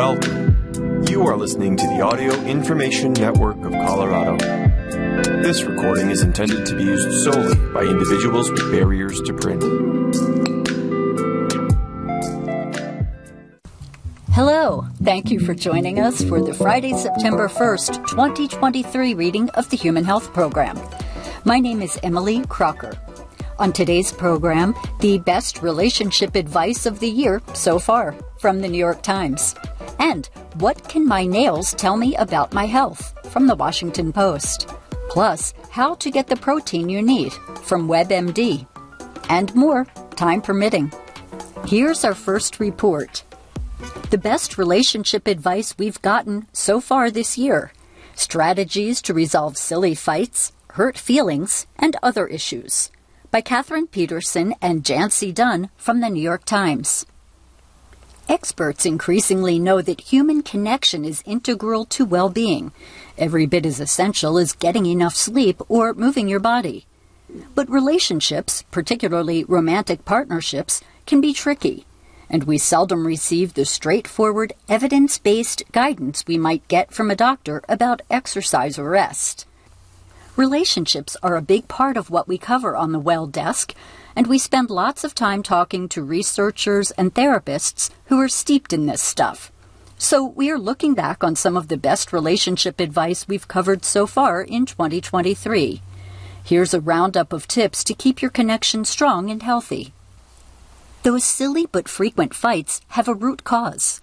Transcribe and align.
Welcome. 0.00 1.04
You 1.10 1.26
are 1.26 1.36
listening 1.36 1.76
to 1.76 1.86
the 1.86 2.00
Audio 2.00 2.32
Information 2.46 3.12
Network 3.12 3.58
of 3.58 3.72
Colorado. 3.72 4.38
This 5.42 5.62
recording 5.64 6.10
is 6.10 6.22
intended 6.22 6.64
to 6.64 6.74
be 6.74 6.84
used 6.84 7.22
solely 7.22 7.54
by 7.74 7.82
individuals 7.82 8.50
with 8.50 8.72
barriers 8.72 9.20
to 9.20 9.34
print. 9.34 9.62
Hello. 14.30 14.86
Thank 15.02 15.30
you 15.30 15.38
for 15.38 15.52
joining 15.52 16.00
us 16.00 16.24
for 16.24 16.42
the 16.42 16.54
Friday, 16.54 16.94
September 16.94 17.46
1st, 17.48 17.96
2023 18.08 19.12
reading 19.12 19.50
of 19.50 19.68
the 19.68 19.76
Human 19.76 20.04
Health 20.04 20.32
Program. 20.32 20.80
My 21.44 21.58
name 21.58 21.82
is 21.82 22.00
Emily 22.02 22.42
Crocker. 22.46 22.98
On 23.58 23.70
today's 23.70 24.12
program, 24.12 24.74
the 25.00 25.18
best 25.18 25.60
relationship 25.60 26.36
advice 26.36 26.86
of 26.86 27.00
the 27.00 27.10
year 27.10 27.42
so 27.52 27.78
far 27.78 28.16
from 28.38 28.62
the 28.62 28.68
New 28.68 28.78
York 28.78 29.02
Times. 29.02 29.54
And 30.00 30.26
what 30.54 30.88
can 30.88 31.06
my 31.06 31.26
nails 31.26 31.74
tell 31.74 31.96
me 31.96 32.16
about 32.16 32.54
my 32.54 32.64
health 32.64 33.14
from 33.30 33.46
the 33.46 33.54
Washington 33.54 34.12
Post? 34.12 34.68
Plus, 35.10 35.52
how 35.70 35.94
to 35.96 36.10
get 36.10 36.26
the 36.26 36.36
protein 36.36 36.88
you 36.88 37.02
need 37.02 37.32
from 37.62 37.86
WebMD. 37.86 38.66
And 39.28 39.54
more, 39.54 39.84
time 40.16 40.40
permitting. 40.40 40.90
Here's 41.66 42.04
our 42.04 42.14
first 42.14 42.58
report. 42.58 43.22
The 44.10 44.18
best 44.18 44.56
relationship 44.56 45.28
advice 45.28 45.76
we've 45.76 46.00
gotten 46.00 46.46
so 46.52 46.80
far 46.80 47.10
this 47.10 47.36
year. 47.36 47.72
Strategies 48.14 49.02
to 49.02 49.14
resolve 49.14 49.56
silly 49.56 49.94
fights, 49.94 50.52
hurt 50.70 50.96
feelings, 50.96 51.66
and 51.76 51.96
other 52.02 52.26
issues. 52.26 52.90
By 53.30 53.42
Catherine 53.42 53.86
Peterson 53.86 54.54
and 54.62 54.82
Jancee 54.82 55.32
Dunn 55.32 55.70
from 55.76 56.00
the 56.00 56.10
New 56.10 56.22
York 56.22 56.44
Times. 56.44 57.06
Experts 58.30 58.86
increasingly 58.86 59.58
know 59.58 59.82
that 59.82 60.12
human 60.12 60.44
connection 60.44 61.04
is 61.04 61.20
integral 61.26 61.84
to 61.86 62.04
well 62.04 62.28
being, 62.28 62.70
every 63.18 63.44
bit 63.44 63.66
as 63.66 63.80
essential 63.80 64.38
as 64.38 64.52
getting 64.52 64.86
enough 64.86 65.16
sleep 65.16 65.60
or 65.68 65.94
moving 65.94 66.28
your 66.28 66.38
body. 66.38 66.86
But 67.56 67.68
relationships, 67.68 68.62
particularly 68.70 69.42
romantic 69.42 70.04
partnerships, 70.04 70.80
can 71.06 71.20
be 71.20 71.32
tricky, 71.32 71.86
and 72.30 72.44
we 72.44 72.56
seldom 72.56 73.04
receive 73.04 73.54
the 73.54 73.64
straightforward, 73.64 74.52
evidence 74.68 75.18
based 75.18 75.64
guidance 75.72 76.22
we 76.24 76.38
might 76.38 76.68
get 76.68 76.92
from 76.92 77.10
a 77.10 77.16
doctor 77.16 77.64
about 77.68 78.02
exercise 78.08 78.78
or 78.78 78.90
rest. 78.90 79.44
Relationships 80.36 81.16
are 81.20 81.34
a 81.34 81.42
big 81.42 81.66
part 81.66 81.96
of 81.96 82.10
what 82.10 82.28
we 82.28 82.38
cover 82.38 82.76
on 82.76 82.92
the 82.92 83.00
Well 83.00 83.26
Desk, 83.26 83.74
and 84.14 84.26
we 84.26 84.38
spend 84.38 84.70
lots 84.70 85.04
of 85.04 85.14
time 85.14 85.42
talking 85.42 85.88
to 85.88 86.02
researchers 86.02 86.90
and 86.92 87.14
therapists 87.14 87.90
who 88.06 88.20
are 88.20 88.28
steeped 88.28 88.72
in 88.72 88.86
this 88.86 89.02
stuff. 89.02 89.52
So 89.98 90.24
we 90.24 90.50
are 90.50 90.58
looking 90.58 90.94
back 90.94 91.22
on 91.22 91.36
some 91.36 91.56
of 91.56 91.68
the 91.68 91.76
best 91.76 92.12
relationship 92.12 92.80
advice 92.80 93.28
we've 93.28 93.48
covered 93.48 93.84
so 93.84 94.06
far 94.06 94.42
in 94.42 94.66
2023. 94.66 95.82
Here's 96.42 96.72
a 96.72 96.80
roundup 96.80 97.32
of 97.32 97.46
tips 97.46 97.84
to 97.84 97.94
keep 97.94 98.22
your 98.22 98.30
connection 98.30 98.84
strong 98.84 99.30
and 99.30 99.42
healthy. 99.42 99.92
Those 101.02 101.24
silly 101.24 101.66
but 101.66 101.88
frequent 101.88 102.34
fights 102.34 102.80
have 102.88 103.08
a 103.08 103.14
root 103.14 103.44
cause. 103.44 104.00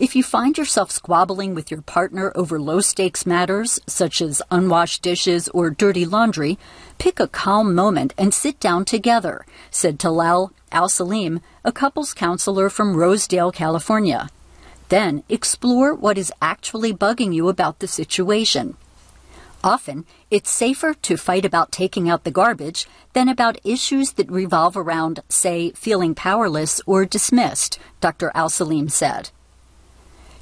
If 0.00 0.16
you 0.16 0.22
find 0.22 0.56
yourself 0.56 0.90
squabbling 0.90 1.54
with 1.54 1.70
your 1.70 1.82
partner 1.82 2.32
over 2.34 2.58
low 2.58 2.80
stakes 2.80 3.26
matters, 3.26 3.78
such 3.86 4.22
as 4.22 4.40
unwashed 4.50 5.02
dishes 5.02 5.46
or 5.50 5.68
dirty 5.68 6.06
laundry, 6.06 6.58
pick 6.96 7.20
a 7.20 7.28
calm 7.28 7.74
moment 7.74 8.14
and 8.16 8.32
sit 8.32 8.58
down 8.58 8.86
together, 8.86 9.44
said 9.70 9.98
Talal 9.98 10.52
Al 10.72 10.88
Salim, 10.88 11.42
a 11.66 11.70
couples 11.70 12.14
counselor 12.14 12.70
from 12.70 12.96
Rosedale, 12.96 13.52
California. 13.52 14.30
Then 14.88 15.22
explore 15.28 15.94
what 15.94 16.16
is 16.16 16.32
actually 16.40 16.94
bugging 16.94 17.34
you 17.34 17.50
about 17.50 17.80
the 17.80 17.86
situation. 17.86 18.78
Often, 19.62 20.06
it's 20.30 20.48
safer 20.48 20.94
to 20.94 21.18
fight 21.18 21.44
about 21.44 21.72
taking 21.72 22.08
out 22.08 22.24
the 22.24 22.30
garbage 22.30 22.86
than 23.12 23.28
about 23.28 23.60
issues 23.64 24.12
that 24.12 24.30
revolve 24.30 24.78
around, 24.78 25.20
say, 25.28 25.72
feeling 25.72 26.14
powerless 26.14 26.80
or 26.86 27.04
dismissed, 27.04 27.78
Dr. 28.00 28.32
Al 28.34 28.48
Salim 28.48 28.88
said. 28.88 29.28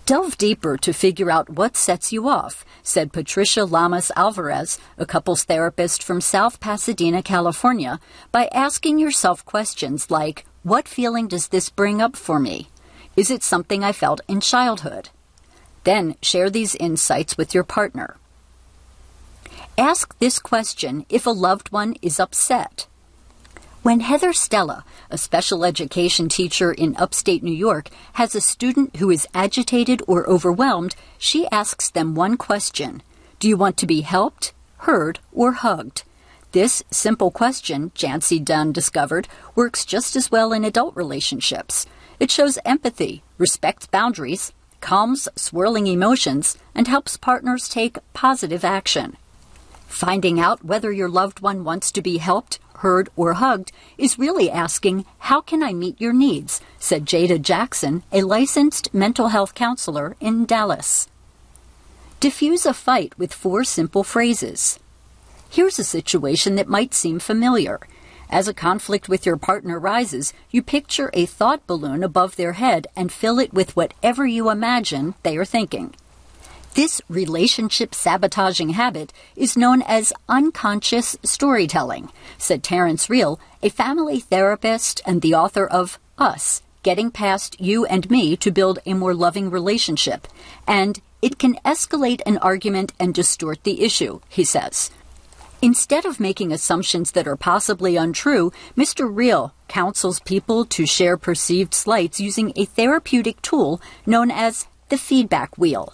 Delve 0.09 0.39
deeper 0.39 0.79
to 0.79 0.95
figure 0.95 1.31
out 1.31 1.51
what 1.51 1.77
sets 1.77 2.15
you 2.15 2.31
off, 2.31 2.65
said 2.83 3.13
Patricia 3.13 3.67
Lamas 3.67 4.11
Alvarez, 4.17 4.79
a 4.97 5.05
couples 5.05 5.45
therapist 5.45 6.03
from 6.03 6.23
South 6.23 6.61
Pasadena, 6.61 7.23
California, 7.23 8.01
by 8.33 8.49
asking 8.55 8.99
yourself 8.99 9.45
questions 9.45 10.11
like, 10.11 10.47
What 10.63 10.89
feeling 10.89 11.29
does 11.29 11.49
this 11.49 11.69
bring 11.69 12.01
up 12.01 12.17
for 12.17 12.39
me? 12.39 12.71
Is 13.17 13.31
it 13.31 13.43
something 13.43 13.85
I 13.85 13.93
felt 13.93 14.23
in 14.29 14.41
childhood? 14.41 15.11
Then 15.85 16.15
share 16.23 16.49
these 16.49 16.75
insights 16.77 17.37
with 17.37 17.53
your 17.53 17.65
partner. 17.65 18.17
Ask 19.77 20.19
this 20.21 20.39
question 20.39 21.05
if 21.11 21.27
a 21.27 21.41
loved 21.47 21.71
one 21.71 21.97
is 22.01 22.19
upset. 22.19 22.87
When 23.83 24.01
Heather 24.01 24.33
Stella, 24.33 24.85
a 25.09 25.17
special 25.17 25.65
education 25.65 26.29
teacher 26.29 26.73
in 26.73 26.97
upstate 26.97 27.45
New 27.45 27.55
York, 27.55 27.91
has 28.15 28.35
a 28.35 28.41
student 28.41 28.97
who 28.97 29.09
is 29.09 29.27
agitated 29.33 30.03
or 30.09 30.29
overwhelmed, 30.29 30.97
she 31.17 31.47
asks 31.51 31.89
them 31.89 32.17
one 32.17 32.37
question 32.37 33.03
Do 33.39 33.49
you 33.49 33.57
want 33.57 33.77
to 33.77 33.87
be 33.87 34.01
helped, 34.01 34.53
heard, 34.79 35.21
or 35.33 35.53
hugged? 35.53 36.03
This 36.51 36.83
simple 36.91 37.31
question, 37.31 37.93
Jancee 37.95 38.45
Dunn 38.45 38.73
discovered, 38.73 39.29
works 39.55 39.85
just 39.85 40.17
as 40.17 40.31
well 40.31 40.53
in 40.53 40.65
adult 40.65 40.97
relationships. 40.97 41.87
It 42.19 42.33
shows 42.33 42.59
empathy, 42.65 43.23
respects 43.39 43.87
boundaries, 43.87 44.53
calms 44.81 45.29
swirling 45.37 45.87
emotions, 45.87 46.59
and 46.75 46.89
helps 46.89 47.17
partners 47.17 47.69
take 47.69 47.99
positive 48.13 48.65
action. 48.65 49.17
Finding 49.87 50.41
out 50.41 50.65
whether 50.65 50.91
your 50.91 51.09
loved 51.09 51.41
one 51.41 51.65
wants 51.65 51.93
to 51.93 52.03
be 52.03 52.19
helped, 52.19 52.59
heard, 52.79 53.09
or 53.17 53.35
hugged 53.35 53.73
is 53.97 54.19
really 54.19 54.51
asking, 54.51 55.05
How 55.19 55.41
can 55.41 55.63
I 55.63 55.73
meet 55.73 56.01
your 56.01 56.13
needs? 56.13 56.61
said 56.79 57.07
Jada 57.07 57.41
Jackson, 57.41 58.03
a 58.13 58.23
licensed 58.23 58.93
mental 58.95 59.29
health 59.29 59.55
counselor 59.55 60.17
in 60.21 60.45
Dallas. 60.45 61.09
Diffuse 62.21 62.67
a 62.67 62.75
fight 62.75 63.17
with 63.17 63.33
four 63.33 63.63
simple 63.65 64.03
phrases. 64.03 64.79
Here's 65.51 65.79
a 65.79 65.85
situation 65.85 66.57
that 66.57 66.69
might 66.69 66.93
seem 66.93 67.19
familiar. 67.19 67.81
As 68.31 68.49
a 68.49 68.55
conflict 68.55 69.09
with 69.09 69.25
your 69.25 69.37
partner 69.37 69.79
rises, 69.79 70.35
you 70.51 70.63
picture 70.63 71.11
a 71.15 71.25
thought 71.25 71.67
balloon 71.67 72.05
above 72.05 72.37
their 72.37 72.55
head 72.55 72.87
and 72.95 73.11
fill 73.11 73.39
it 73.39 73.55
with 73.55 73.75
whatever 73.75 74.27
you 74.27 74.51
imagine 74.51 75.15
they 75.23 75.37
are 75.39 75.47
thinking. 75.47 75.95
This 76.79 77.03
relationship 77.09 77.93
sabotaging 77.93 78.69
habit 78.69 79.13
is 79.35 79.57
known 79.57 79.83
as 79.83 80.13
unconscious 80.29 81.17
storytelling, 81.25 82.09
said 82.39 82.63
Terrence 82.63 83.11
Real, 83.11 83.41
a 83.65 83.69
family 83.69 84.21
therapist 84.21 85.01
and 85.05 85.21
the 85.21 85.35
author 85.35 85.67
of 85.67 85.99
Us 86.19 86.63
Getting 86.85 87.11
Past 87.11 87.61
You 87.61 87.85
and 87.87 88.09
Me 88.09 88.37
to 88.37 88.53
Build 88.53 88.79
a 88.87 88.95
More 88.95 89.13
Loving 89.13 89.51
Relationship. 89.51 90.29
And 90.69 91.01
it 91.21 91.37
can 91.37 91.57
escalate 91.65 92.21
an 92.25 92.39
argument 92.39 92.93
and 93.01 93.13
distort 93.13 93.65
the 93.65 93.83
issue, 93.83 94.21
he 94.29 94.45
says. 94.45 94.93
Instead 95.61 96.05
of 96.05 96.21
making 96.21 96.53
assumptions 96.53 97.11
that 97.11 97.27
are 97.27 97.35
possibly 97.35 97.97
untrue, 97.97 98.53
Mr. 98.77 99.11
Real 99.13 99.53
counsels 99.67 100.21
people 100.21 100.65
to 100.67 100.87
share 100.87 101.17
perceived 101.17 101.75
slights 101.75 102.21
using 102.21 102.53
a 102.55 102.67
therapeutic 102.67 103.43
tool 103.43 103.81
known 104.07 104.31
as 104.31 104.69
the 104.91 104.97
feedback 104.97 105.59
wheel. 105.59 105.93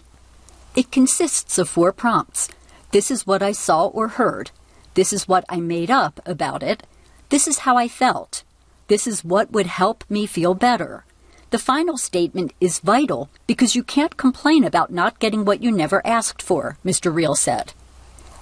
It 0.75 0.91
consists 0.91 1.57
of 1.59 1.69
four 1.69 1.93
prompts. 1.93 2.49
This 2.91 3.11
is 3.11 3.27
what 3.27 3.43
I 3.43 3.53
saw 3.53 3.87
or 3.87 4.09
heard. 4.09 4.51
This 4.95 5.13
is 5.13 5.29
what 5.29 5.45
I 5.49 5.61
made 5.61 5.91
up 5.91 6.21
about 6.27 6.63
it. 6.63 6.85
This 7.29 7.47
is 7.47 7.59
how 7.59 7.77
I 7.77 7.89
felt. 7.89 8.43
This 8.89 9.07
is 9.07 9.25
what 9.25 9.53
would 9.53 9.67
help 9.67 10.05
me 10.09 10.27
feel 10.27 10.55
better. 10.55 11.05
The 11.51 11.59
final 11.59 11.97
statement 11.97 12.53
is 12.61 12.81
vital 12.81 13.31
because 13.47 13.77
you 13.77 13.85
can't 13.85 14.17
complain 14.17 14.65
about 14.65 14.93
not 14.93 15.21
getting 15.21 15.45
what 15.45 15.63
you 15.63 15.71
never 15.71 16.05
asked 16.05 16.43
for, 16.43 16.77
Mr. 16.85 17.15
Real 17.15 17.37
said. 17.37 17.73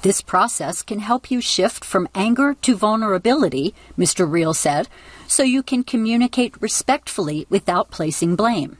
This 0.00 0.22
process 0.22 0.82
can 0.82 0.98
help 0.98 1.30
you 1.30 1.40
shift 1.40 1.84
from 1.84 2.08
anger 2.14 2.54
to 2.62 2.74
vulnerability, 2.74 3.74
Mr. 3.96 4.28
Real 4.28 4.54
said, 4.54 4.88
so 5.28 5.42
you 5.42 5.62
can 5.62 5.84
communicate 5.84 6.60
respectfully 6.60 7.46
without 7.50 7.90
placing 7.90 8.34
blame. 8.34 8.78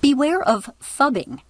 Beware 0.00 0.42
of 0.42 0.70
phubbing. 0.82 1.40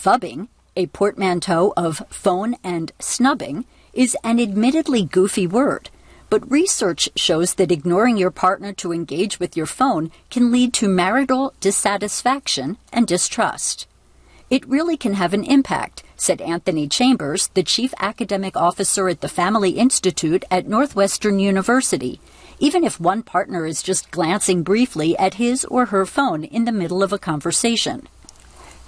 Phubbing, 0.00 0.46
a 0.76 0.86
portmanteau 0.86 1.72
of 1.76 2.04
phone 2.08 2.54
and 2.62 2.92
snubbing, 3.00 3.64
is 3.92 4.16
an 4.22 4.38
admittedly 4.38 5.02
goofy 5.02 5.44
word, 5.44 5.90
but 6.30 6.48
research 6.48 7.08
shows 7.16 7.54
that 7.54 7.72
ignoring 7.72 8.16
your 8.16 8.30
partner 8.30 8.72
to 8.74 8.92
engage 8.92 9.40
with 9.40 9.56
your 9.56 9.66
phone 9.66 10.12
can 10.30 10.52
lead 10.52 10.72
to 10.74 10.88
marital 10.88 11.52
dissatisfaction 11.58 12.76
and 12.92 13.08
distrust. 13.08 13.88
It 14.48 14.68
really 14.68 14.96
can 14.96 15.14
have 15.14 15.34
an 15.34 15.42
impact, 15.42 16.04
said 16.16 16.40
Anthony 16.40 16.86
Chambers, 16.86 17.48
the 17.54 17.64
chief 17.64 17.92
academic 17.98 18.56
officer 18.56 19.08
at 19.08 19.20
the 19.20 19.28
Family 19.28 19.72
Institute 19.72 20.44
at 20.48 20.68
Northwestern 20.68 21.40
University. 21.40 22.20
even 22.60 22.82
if 22.82 23.00
one 23.00 23.22
partner 23.22 23.66
is 23.66 23.82
just 23.82 24.10
glancing 24.10 24.62
briefly 24.62 25.16
at 25.16 25.34
his 25.34 25.64
or 25.66 25.86
her 25.86 26.04
phone 26.04 26.44
in 26.44 26.64
the 26.64 26.72
middle 26.72 27.02
of 27.02 27.12
a 27.12 27.18
conversation. 27.18 28.08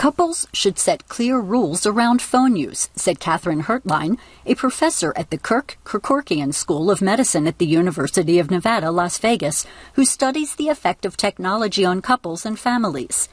Couples 0.00 0.46
should 0.54 0.78
set 0.78 1.08
clear 1.08 1.38
rules 1.38 1.84
around 1.84 2.22
phone 2.22 2.56
use, 2.56 2.88
said 2.96 3.20
Katherine 3.20 3.64
Hertlein, 3.64 4.16
a 4.46 4.54
professor 4.54 5.12
at 5.14 5.28
the 5.28 5.36
Kirk 5.36 5.76
Kerkorian 5.84 6.54
School 6.54 6.90
of 6.90 7.02
Medicine 7.02 7.46
at 7.46 7.58
the 7.58 7.66
University 7.66 8.38
of 8.38 8.50
Nevada, 8.50 8.90
Las 8.90 9.18
Vegas, 9.18 9.66
who 9.96 10.06
studies 10.06 10.54
the 10.54 10.70
effect 10.70 11.04
of 11.04 11.18
technology 11.18 11.84
on 11.84 12.00
couples 12.00 12.46
and 12.46 12.58
families. 12.58 13.28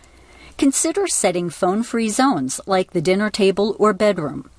Consider 0.58 1.08
setting 1.08 1.50
phone 1.50 1.84
free 1.84 2.10
zones 2.10 2.60
like 2.66 2.92
the 2.92 3.00
dinner 3.00 3.30
table 3.30 3.78
or 3.80 3.94
bedroom. 3.94 4.50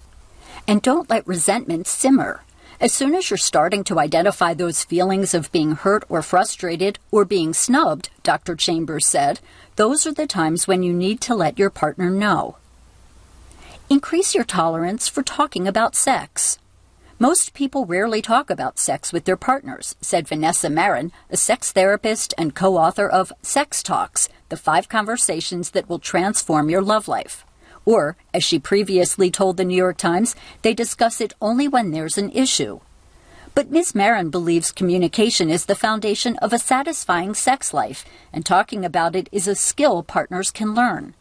And 0.66 0.80
don't 0.80 1.10
let 1.10 1.28
resentment 1.28 1.86
simmer. 1.86 2.42
As 2.80 2.92
soon 2.92 3.16
as 3.16 3.28
you're 3.28 3.38
starting 3.38 3.82
to 3.84 3.98
identify 3.98 4.54
those 4.54 4.84
feelings 4.84 5.34
of 5.34 5.50
being 5.50 5.72
hurt 5.72 6.04
or 6.08 6.22
frustrated 6.22 7.00
or 7.10 7.24
being 7.24 7.52
snubbed, 7.52 8.08
Dr. 8.22 8.54
Chambers 8.54 9.04
said, 9.04 9.40
those 9.74 10.06
are 10.06 10.12
the 10.12 10.28
times 10.28 10.68
when 10.68 10.84
you 10.84 10.92
need 10.92 11.20
to 11.22 11.34
let 11.34 11.58
your 11.58 11.70
partner 11.70 12.08
know. 12.08 12.56
Increase 13.90 14.32
your 14.32 14.44
tolerance 14.44 15.08
for 15.08 15.24
talking 15.24 15.66
about 15.66 15.96
sex. 15.96 16.58
Most 17.18 17.52
people 17.52 17.84
rarely 17.84 18.22
talk 18.22 18.48
about 18.48 18.78
sex 18.78 19.12
with 19.12 19.24
their 19.24 19.36
partners, 19.36 19.96
said 20.00 20.28
Vanessa 20.28 20.70
Marin, 20.70 21.10
a 21.30 21.36
sex 21.36 21.72
therapist 21.72 22.32
and 22.38 22.54
co 22.54 22.76
author 22.76 23.08
of 23.08 23.32
Sex 23.42 23.82
Talks 23.82 24.28
The 24.50 24.56
Five 24.56 24.88
Conversations 24.88 25.70
That 25.70 25.88
Will 25.88 25.98
Transform 25.98 26.70
Your 26.70 26.82
Love 26.82 27.08
Life. 27.08 27.44
Or, 27.88 28.18
as 28.34 28.44
she 28.44 28.58
previously 28.58 29.30
told 29.30 29.56
the 29.56 29.64
New 29.64 29.74
York 29.74 29.96
Times, 29.96 30.36
they 30.60 30.74
discuss 30.74 31.22
it 31.22 31.32
only 31.40 31.66
when 31.66 31.90
there's 31.90 32.18
an 32.18 32.30
issue. 32.32 32.80
But 33.54 33.70
Ms. 33.70 33.94
Marin 33.94 34.28
believes 34.28 34.72
communication 34.72 35.48
is 35.48 35.64
the 35.64 35.74
foundation 35.74 36.36
of 36.42 36.52
a 36.52 36.58
satisfying 36.58 37.32
sex 37.32 37.72
life, 37.72 38.04
and 38.30 38.44
talking 38.44 38.84
about 38.84 39.16
it 39.16 39.30
is 39.32 39.48
a 39.48 39.54
skill 39.54 40.02
partners 40.02 40.50
can 40.50 40.74
learn. 40.74 41.14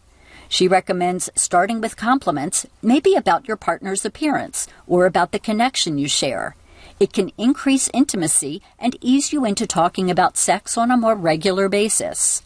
She 0.50 0.68
recommends 0.68 1.30
starting 1.36 1.80
with 1.80 1.96
compliments, 1.96 2.66
maybe 2.81 3.16
about 3.16 3.48
your 3.48 3.56
partner's 3.56 4.04
appearance 4.04 4.68
or 4.88 5.06
about 5.06 5.31
the 5.31 5.40
connection 5.40 5.98
you 5.98 6.10
share. 6.10 6.58
It 7.00 7.13
can 7.13 7.31
increase 7.38 7.90
intimacy 7.94 8.62
and 8.78 8.98
ease 9.00 9.31
you 9.31 9.46
into 9.46 9.68
talking 9.68 10.12
about 10.12 10.36
sex 10.36 10.78
on 10.78 10.92
a 10.92 10.98
more 10.98 11.16
regular 11.16 11.70
basis 11.70 12.44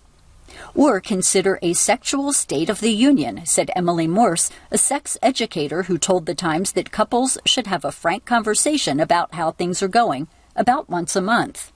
or 0.74 1.00
consider 1.00 1.60
a 1.62 1.74
sexual 1.74 2.34
state 2.34 2.70
of 2.70 2.80
the 2.80 2.92
union, 2.92 3.46
said 3.46 3.72
Emily 3.76 4.08
Morse, 4.08 4.50
a 4.72 4.78
sex 4.78 5.18
educator 5.22 5.84
who 5.84 5.98
told 5.98 6.26
The 6.26 6.36
Times 6.36 6.72
that 6.74 6.92
couples 6.92 7.38
should 7.46 7.68
have 7.68 7.86
a 7.86 7.92
frank 7.92 8.26
conversation 8.26 9.00
about 9.00 9.34
how 9.36 9.52
things 9.52 9.82
are 9.84 9.88
going 9.88 10.28
about 10.56 10.90
once 10.90 11.16
a 11.16 11.22
month. 11.22 11.72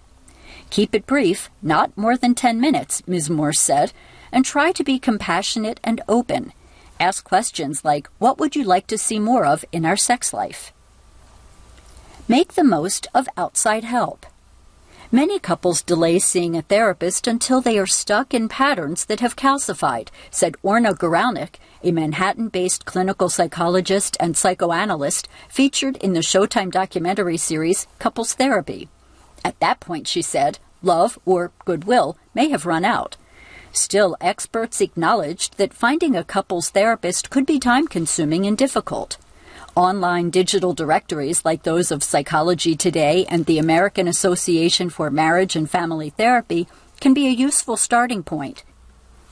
Keep 0.69 0.95
it 0.95 1.05
brief, 1.05 1.49
not 1.61 1.97
more 1.97 2.17
than 2.17 2.35
10 2.35 2.59
minutes, 2.59 3.01
Ms. 3.07 3.29
Morse 3.29 3.59
said, 3.59 3.93
and 4.31 4.43
try 4.43 4.71
to 4.71 4.83
be 4.83 4.99
compassionate 4.99 5.79
and 5.83 6.01
open. 6.07 6.51
Ask 6.99 7.23
questions 7.23 7.85
like, 7.85 8.09
What 8.19 8.37
would 8.39 8.55
you 8.55 8.63
like 8.63 8.87
to 8.87 8.97
see 8.97 9.19
more 9.19 9.45
of 9.45 9.65
in 9.71 9.85
our 9.85 9.97
sex 9.97 10.33
life? 10.33 10.73
Make 12.27 12.53
the 12.53 12.63
most 12.63 13.07
of 13.13 13.27
outside 13.37 13.83
help. 13.83 14.25
Many 15.11 15.37
couples 15.37 15.83
delay 15.83 16.17
seeing 16.17 16.57
a 16.57 16.63
therapist 16.63 17.27
until 17.27 17.61
they 17.61 17.77
are 17.77 17.85
stuck 17.85 18.33
in 18.33 18.49
patterns 18.49 19.05
that 19.05 19.19
have 19.19 19.35
calcified, 19.35 20.07
said 20.31 20.55
Orna 20.63 20.93
Guralnik, 20.93 21.59
a 21.83 21.91
Manhattan 21.91 22.47
based 22.49 22.85
clinical 22.85 23.29
psychologist 23.29 24.17
and 24.19 24.35
psychoanalyst 24.35 25.27
featured 25.47 25.97
in 25.97 26.13
the 26.13 26.21
Showtime 26.21 26.71
documentary 26.71 27.37
series 27.37 27.85
Couples 27.99 28.33
Therapy. 28.33 28.89
At 29.43 29.59
that 29.59 29.79
point, 29.79 30.07
she 30.07 30.23
said, 30.23 30.57
love 30.81 31.19
or 31.23 31.51
goodwill 31.65 32.17
may 32.33 32.49
have 32.49 32.65
run 32.65 32.83
out. 32.83 33.15
Still, 33.71 34.17
experts 34.19 34.81
acknowledged 34.81 35.57
that 35.57 35.73
finding 35.73 36.15
a 36.15 36.23
couples 36.23 36.71
therapist 36.71 37.29
could 37.29 37.45
be 37.45 37.59
time 37.59 37.87
consuming 37.87 38.47
and 38.47 38.57
difficult. 38.57 39.17
Online 39.75 40.29
digital 40.29 40.73
directories 40.73 41.43
like 41.43 41.63
those 41.63 41.91
of 41.91 42.01
Psychology 42.01 42.77
Today 42.77 43.25
and 43.25 43.45
the 43.45 43.59
American 43.59 44.07
Association 44.07 44.89
for 44.89 45.11
Marriage 45.11 45.57
and 45.57 45.69
Family 45.69 46.11
Therapy 46.11 46.65
can 47.01 47.13
be 47.13 47.27
a 47.27 47.31
useful 47.31 47.75
starting 47.75 48.23
point. 48.23 48.63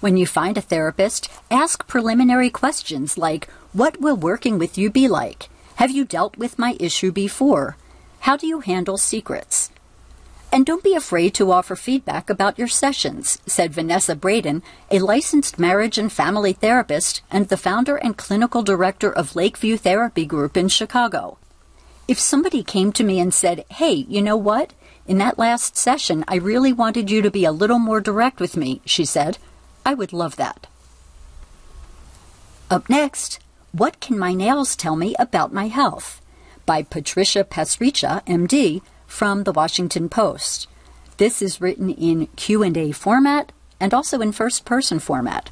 When 0.02 0.18
you 0.18 0.28
find 0.28 0.58
a 0.58 0.62
therapist, 0.62 1.30
ask 1.50 1.88
preliminary 1.88 2.50
questions 2.50 3.18
like 3.18 3.48
What 3.72 4.02
will 4.02 4.18
working 4.18 4.60
with 4.60 4.78
you 4.78 4.90
be 4.90 5.08
like? 5.08 5.48
Have 5.76 5.92
you 5.92 6.04
dealt 6.04 6.36
with 6.36 6.60
my 6.60 6.76
issue 6.78 7.14
before? 7.14 7.78
How 8.20 8.36
do 8.36 8.46
you 8.46 8.60
handle 8.60 8.98
secrets? 8.98 9.72
And 10.54 10.68
don't 10.68 10.84
be 10.84 10.94
afraid 10.94 11.34
to 11.34 11.52
offer 11.52 11.76
feedback 11.76 12.30
about 12.30 12.60
your 12.60 12.68
sessions, 12.68 13.40
said 13.48 13.74
Vanessa 13.74 14.16
Braden, 14.16 14.62
a 14.92 15.00
licensed 15.00 15.58
marriage 15.58 15.98
and 15.98 16.12
family 16.12 16.54
therapist 16.54 17.24
and 17.32 17.50
the 17.50 17.58
founder 17.58 17.96
and 17.96 18.16
clinical 18.16 18.62
director 18.62 19.12
of 19.12 19.36
Lakeview 19.36 19.78
Therapy 19.78 20.28
Group 20.28 20.56
in 20.56 20.68
Chicago. 20.68 21.40
If 22.08 22.20
somebody 22.20 22.62
came 22.62 22.92
to 22.92 23.04
me 23.04 23.20
and 23.20 23.34
said, 23.34 23.66
Hey, 23.72 24.06
you 24.08 24.22
know 24.22 24.38
what? 24.38 24.74
In 25.08 25.18
that 25.18 25.40
last 25.40 25.76
session, 25.76 26.24
I 26.28 26.36
really 26.36 26.72
wanted 26.72 27.10
you 27.10 27.24
to 27.24 27.32
be 27.32 27.46
a 27.46 27.52
little 27.52 27.80
more 27.80 28.00
direct 28.00 28.40
with 28.40 28.56
me, 28.56 28.80
she 28.86 29.06
said, 29.06 29.40
I 29.84 29.96
would 29.96 30.14
love 30.14 30.36
that. 30.36 30.68
Up 32.70 32.92
next, 32.92 33.40
What 33.72 34.00
Can 34.00 34.20
My 34.20 34.36
Nails 34.36 34.76
Tell 34.76 34.96
Me 34.96 35.16
About 35.18 35.52
My 35.52 35.68
Health? 35.68 36.22
by 36.68 36.84
Patricia 36.84 37.44
Pasricha, 37.44 38.24
MD, 38.26 38.82
from 39.14 39.44
the 39.44 39.54
Washington 39.54 40.10
Post. 40.10 40.68
This 41.18 41.40
is 41.40 41.62
written 41.62 41.92
in 41.92 42.26
Q&A 42.36 42.92
format 42.92 43.52
and 43.80 43.94
also 43.94 44.22
in 44.22 44.32
first 44.32 44.66
person 44.66 44.98
format. 44.98 45.52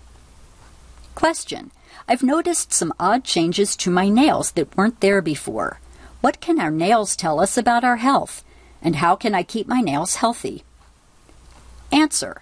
Question: 1.14 1.70
I've 2.08 2.24
noticed 2.24 2.74
some 2.74 2.92
odd 3.00 3.24
changes 3.24 3.76
to 3.76 3.92
my 3.92 4.10
nails 4.10 4.52
that 4.54 4.76
weren't 4.76 5.00
there 5.00 5.22
before. 5.22 5.80
What 6.22 6.42
can 6.42 6.60
our 6.60 6.72
nails 6.72 7.16
tell 7.16 7.40
us 7.40 7.56
about 7.56 7.84
our 7.84 7.98
health? 7.98 8.44
And 8.82 8.96
how 8.96 9.16
can 9.16 9.36
I 9.36 9.44
keep 9.44 9.68
my 9.68 9.82
nails 9.82 10.16
healthy? 10.16 10.64
Answer: 11.92 12.42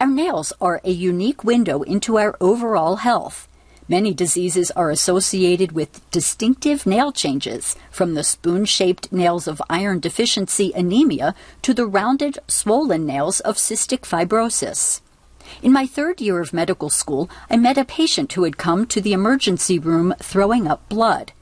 Our 0.00 0.06
nails 0.06 0.52
are 0.60 0.80
a 0.84 0.92
unique 0.92 1.42
window 1.42 1.82
into 1.82 2.16
our 2.16 2.36
overall 2.40 2.96
health. 3.02 3.48
Many 3.90 4.14
diseases 4.14 4.70
are 4.70 4.88
associated 4.90 5.72
with 5.72 6.08
distinctive 6.12 6.86
nail 6.86 7.10
changes, 7.10 7.74
from 7.90 8.14
the 8.14 8.22
spoon 8.22 8.64
shaped 8.64 9.10
nails 9.10 9.48
of 9.48 9.60
iron 9.68 9.98
deficiency 9.98 10.70
anemia 10.76 11.34
to 11.62 11.74
the 11.74 11.88
rounded, 11.88 12.38
swollen 12.46 13.04
nails 13.04 13.40
of 13.40 13.56
cystic 13.56 14.02
fibrosis. 14.02 15.00
In 15.60 15.72
my 15.72 15.88
third 15.88 16.20
year 16.20 16.38
of 16.40 16.52
medical 16.52 16.88
school, 16.88 17.28
I 17.50 17.56
met 17.56 17.76
a 17.76 17.84
patient 17.84 18.32
who 18.34 18.44
had 18.44 18.56
come 18.56 18.86
to 18.86 19.00
the 19.00 19.12
emergency 19.12 19.76
room 19.80 20.14
throwing 20.20 20.68
up 20.68 20.88
blood. 20.88 21.32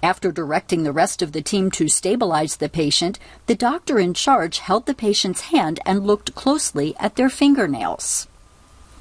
After 0.00 0.30
directing 0.30 0.84
the 0.84 0.92
rest 0.92 1.20
of 1.20 1.32
the 1.32 1.42
team 1.42 1.68
to 1.72 1.88
stabilize 1.88 2.58
the 2.58 2.68
patient, 2.68 3.18
the 3.46 3.56
doctor 3.56 3.98
in 3.98 4.14
charge 4.14 4.58
held 4.58 4.86
the 4.86 4.94
patient's 4.94 5.50
hand 5.50 5.80
and 5.84 6.06
looked 6.06 6.36
closely 6.36 6.94
at 7.00 7.16
their 7.16 7.28
fingernails. 7.28 8.28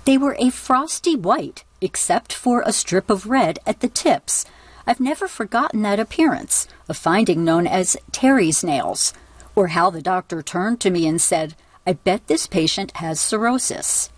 They 0.06 0.18
were 0.18 0.36
a 0.40 0.50
frosty 0.50 1.16
white, 1.16 1.64
except 1.82 2.34
for 2.34 2.62
a 2.62 2.74
strip 2.74 3.10
of 3.10 3.28
red 3.28 3.60
at 3.66 3.80
the 3.80 3.88
tips. 3.88 4.46
I've 4.86 5.00
never 5.00 5.28
forgotten 5.28 5.82
that 5.82 6.00
appearance, 6.00 6.68
a 6.88 6.94
finding 6.94 7.44
known 7.44 7.68
as 7.68 7.98
Terry's 8.12 8.64
nails, 8.64 9.14
or 9.56 9.68
how 9.68 9.90
the 9.90 10.02
doctor 10.02 10.42
turned 10.42 10.80
to 10.82 10.90
me 10.90 11.08
and 11.08 11.22
said, 11.22 11.56
I 11.86 11.94
bet 11.94 12.28
this 12.28 12.48
patient 12.48 12.98
has 12.98 13.20
cirrhosis. 13.22 14.10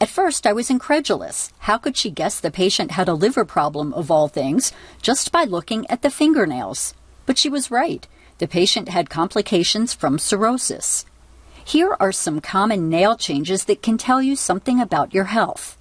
At 0.00 0.08
first, 0.08 0.46
I 0.46 0.52
was 0.52 0.68
incredulous. 0.68 1.52
How 1.60 1.78
could 1.78 1.96
she 1.96 2.10
guess 2.10 2.40
the 2.40 2.50
patient 2.50 2.90
had 2.90 3.08
a 3.08 3.14
liver 3.14 3.44
problem, 3.44 3.94
of 3.94 4.10
all 4.10 4.26
things, 4.26 4.72
just 5.00 5.30
by 5.30 5.44
looking 5.44 5.88
at 5.88 6.02
the 6.02 6.10
fingernails? 6.10 6.92
But 7.24 7.38
she 7.38 7.48
was 7.48 7.70
right. 7.70 8.06
The 8.38 8.48
patient 8.48 8.88
had 8.88 9.08
complications 9.08 9.94
from 9.94 10.18
cirrhosis. 10.18 11.06
Here 11.64 11.96
are 12.00 12.10
some 12.10 12.40
common 12.40 12.88
nail 12.88 13.16
changes 13.16 13.66
that 13.66 13.82
can 13.82 13.96
tell 13.96 14.20
you 14.20 14.34
something 14.34 14.80
about 14.80 15.14
your 15.14 15.26
health. 15.26 15.78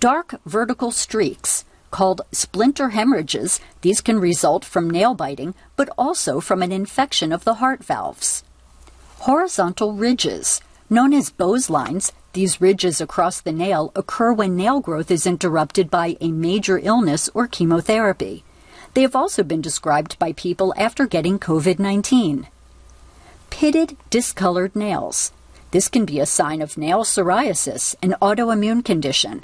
Dark 0.00 0.40
vertical 0.46 0.92
streaks, 0.92 1.64
called 1.90 2.20
splinter 2.30 2.90
hemorrhages, 2.90 3.58
these 3.80 4.00
can 4.00 4.20
result 4.20 4.64
from 4.64 4.88
nail 4.88 5.12
biting, 5.12 5.56
but 5.74 5.88
also 5.98 6.38
from 6.38 6.62
an 6.62 6.70
infection 6.70 7.32
of 7.32 7.42
the 7.42 7.54
heart 7.54 7.82
valves. 7.82 8.44
Horizontal 9.20 9.94
ridges, 9.94 10.60
known 10.88 11.12
as 11.12 11.30
Beau's 11.30 11.68
lines, 11.68 12.12
these 12.32 12.60
ridges 12.60 13.00
across 13.00 13.40
the 13.40 13.50
nail 13.50 13.90
occur 13.96 14.32
when 14.32 14.54
nail 14.54 14.78
growth 14.78 15.10
is 15.10 15.26
interrupted 15.26 15.90
by 15.90 16.16
a 16.20 16.30
major 16.30 16.78
illness 16.78 17.28
or 17.34 17.48
chemotherapy. 17.48 18.44
They 18.94 19.02
have 19.02 19.16
also 19.16 19.42
been 19.42 19.60
described 19.60 20.16
by 20.20 20.32
people 20.32 20.72
after 20.76 21.06
getting 21.06 21.40
COVID 21.40 21.80
19. 21.80 22.46
Pitted, 23.50 23.96
discolored 24.10 24.76
nails. 24.76 25.32
This 25.72 25.88
can 25.88 26.04
be 26.04 26.20
a 26.20 26.26
sign 26.26 26.62
of 26.62 26.78
nail 26.78 27.02
psoriasis, 27.02 27.96
an 28.00 28.14
autoimmune 28.22 28.84
condition. 28.84 29.42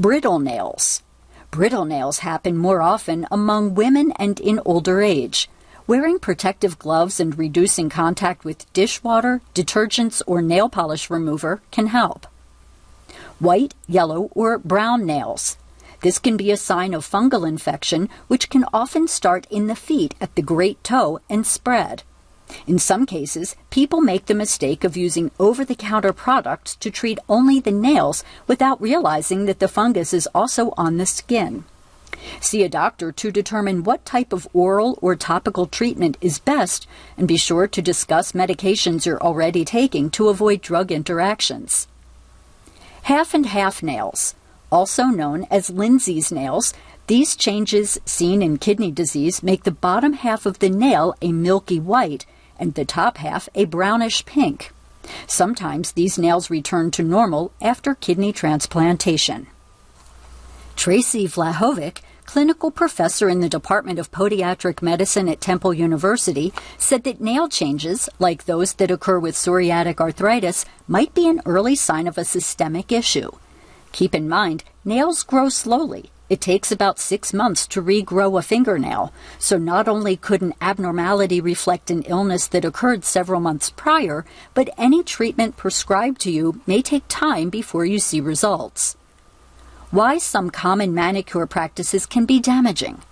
Brittle 0.00 0.40
nails. 0.40 1.04
Brittle 1.52 1.84
nails 1.84 2.18
happen 2.18 2.56
more 2.56 2.82
often 2.82 3.28
among 3.30 3.76
women 3.76 4.10
and 4.16 4.40
in 4.40 4.60
older 4.64 5.00
age. 5.00 5.48
Wearing 5.86 6.18
protective 6.18 6.80
gloves 6.80 7.20
and 7.20 7.38
reducing 7.38 7.90
contact 7.90 8.44
with 8.44 8.70
dishwater, 8.72 9.40
detergents, 9.54 10.20
or 10.26 10.42
nail 10.42 10.68
polish 10.68 11.10
remover 11.10 11.62
can 11.70 11.86
help. 11.86 12.26
White, 13.38 13.74
yellow, 13.86 14.30
or 14.32 14.58
brown 14.58 15.06
nails. 15.06 15.56
This 16.00 16.18
can 16.18 16.36
be 16.36 16.50
a 16.50 16.56
sign 16.56 16.92
of 16.92 17.08
fungal 17.08 17.46
infection, 17.46 18.08
which 18.26 18.50
can 18.50 18.64
often 18.74 19.06
start 19.06 19.46
in 19.48 19.68
the 19.68 19.76
feet 19.76 20.16
at 20.20 20.34
the 20.34 20.42
great 20.42 20.82
toe 20.82 21.20
and 21.30 21.46
spread. 21.46 22.02
In 22.66 22.78
some 22.78 23.06
cases, 23.06 23.56
people 23.70 24.00
make 24.00 24.26
the 24.26 24.34
mistake 24.34 24.84
of 24.84 24.96
using 24.96 25.30
over 25.38 25.64
the 25.64 25.74
counter 25.74 26.12
products 26.12 26.76
to 26.76 26.90
treat 26.90 27.18
only 27.28 27.60
the 27.60 27.72
nails 27.72 28.24
without 28.46 28.80
realizing 28.80 29.46
that 29.46 29.58
the 29.58 29.68
fungus 29.68 30.14
is 30.14 30.28
also 30.34 30.72
on 30.76 30.96
the 30.96 31.06
skin. 31.06 31.64
See 32.40 32.62
a 32.62 32.68
doctor 32.68 33.12
to 33.12 33.30
determine 33.30 33.84
what 33.84 34.04
type 34.04 34.32
of 34.32 34.48
oral 34.52 34.98
or 35.02 35.16
topical 35.16 35.66
treatment 35.66 36.16
is 36.20 36.38
best 36.38 36.86
and 37.18 37.28
be 37.28 37.36
sure 37.36 37.66
to 37.66 37.82
discuss 37.82 38.32
medications 38.32 39.04
you're 39.04 39.22
already 39.22 39.64
taking 39.64 40.10
to 40.10 40.28
avoid 40.28 40.62
drug 40.62 40.90
interactions. 40.90 41.86
Half 43.02 43.34
and 43.34 43.46
half 43.46 43.82
nails, 43.82 44.34
also 44.72 45.04
known 45.04 45.46
as 45.50 45.68
Lindsay's 45.70 46.32
nails, 46.32 46.72
these 47.06 47.36
changes 47.36 47.98
seen 48.06 48.40
in 48.42 48.56
kidney 48.56 48.90
disease 48.90 49.42
make 49.42 49.64
the 49.64 49.70
bottom 49.70 50.14
half 50.14 50.46
of 50.46 50.60
the 50.60 50.70
nail 50.70 51.14
a 51.20 51.32
milky 51.32 51.78
white 51.78 52.24
and 52.64 52.74
the 52.74 52.84
top 52.86 53.18
half 53.18 53.46
a 53.54 53.66
brownish 53.66 54.24
pink. 54.24 54.72
Sometimes 55.26 55.92
these 55.92 56.18
nails 56.18 56.48
return 56.48 56.90
to 56.92 57.02
normal 57.02 57.52
after 57.60 57.94
kidney 57.94 58.32
transplantation. 58.32 59.48
Tracy 60.74 61.28
Vlahovic, 61.28 61.98
clinical 62.24 62.70
professor 62.70 63.28
in 63.28 63.40
the 63.40 63.50
Department 63.50 63.98
of 63.98 64.10
Podiatric 64.10 64.80
Medicine 64.80 65.28
at 65.28 65.42
Temple 65.42 65.74
University, 65.74 66.54
said 66.78 67.04
that 67.04 67.20
nail 67.20 67.50
changes, 67.50 68.08
like 68.18 68.46
those 68.46 68.72
that 68.74 68.90
occur 68.90 69.18
with 69.18 69.34
psoriatic 69.34 70.00
arthritis, 70.00 70.64
might 70.88 71.12
be 71.12 71.28
an 71.28 71.42
early 71.44 71.76
sign 71.76 72.06
of 72.06 72.16
a 72.16 72.24
systemic 72.24 72.90
issue. 72.90 73.30
Keep 73.92 74.14
in 74.14 74.26
mind, 74.26 74.64
nails 74.86 75.22
grow 75.22 75.50
slowly, 75.50 76.10
it 76.28 76.40
takes 76.40 76.72
about 76.72 76.98
six 76.98 77.34
months 77.34 77.66
to 77.66 77.82
regrow 77.82 78.38
a 78.38 78.42
fingernail, 78.42 79.12
so 79.38 79.58
not 79.58 79.86
only 79.86 80.16
could 80.16 80.40
an 80.40 80.54
abnormality 80.60 81.40
reflect 81.40 81.90
an 81.90 82.02
illness 82.02 82.46
that 82.46 82.64
occurred 82.64 83.04
several 83.04 83.40
months 83.40 83.70
prior, 83.70 84.24
but 84.54 84.70
any 84.78 85.02
treatment 85.02 85.56
prescribed 85.56 86.20
to 86.22 86.30
you 86.30 86.60
may 86.66 86.80
take 86.80 87.04
time 87.08 87.50
before 87.50 87.84
you 87.84 87.98
see 87.98 88.20
results. 88.20 88.96
Why 89.90 90.18
some 90.18 90.50
common 90.50 90.94
manicure 90.94 91.46
practices 91.46 92.06
can 92.06 92.24
be 92.24 92.40
damaging. 92.40 93.02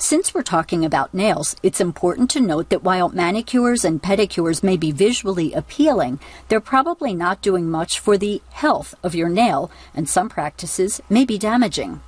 Since 0.00 0.32
we're 0.32 0.42
talking 0.42 0.84
about 0.84 1.12
nails, 1.12 1.56
it's 1.60 1.80
important 1.80 2.30
to 2.30 2.40
note 2.40 2.68
that 2.68 2.84
while 2.84 3.08
manicures 3.08 3.84
and 3.84 4.00
pedicures 4.00 4.62
may 4.62 4.76
be 4.76 4.92
visually 4.92 5.52
appealing, 5.52 6.20
they're 6.48 6.60
probably 6.60 7.14
not 7.14 7.42
doing 7.42 7.68
much 7.68 7.98
for 7.98 8.16
the 8.16 8.40
health 8.50 8.94
of 9.02 9.16
your 9.16 9.28
nail, 9.28 9.72
and 9.92 10.08
some 10.08 10.28
practices 10.28 11.02
may 11.10 11.24
be 11.24 11.36
damaging. 11.36 12.00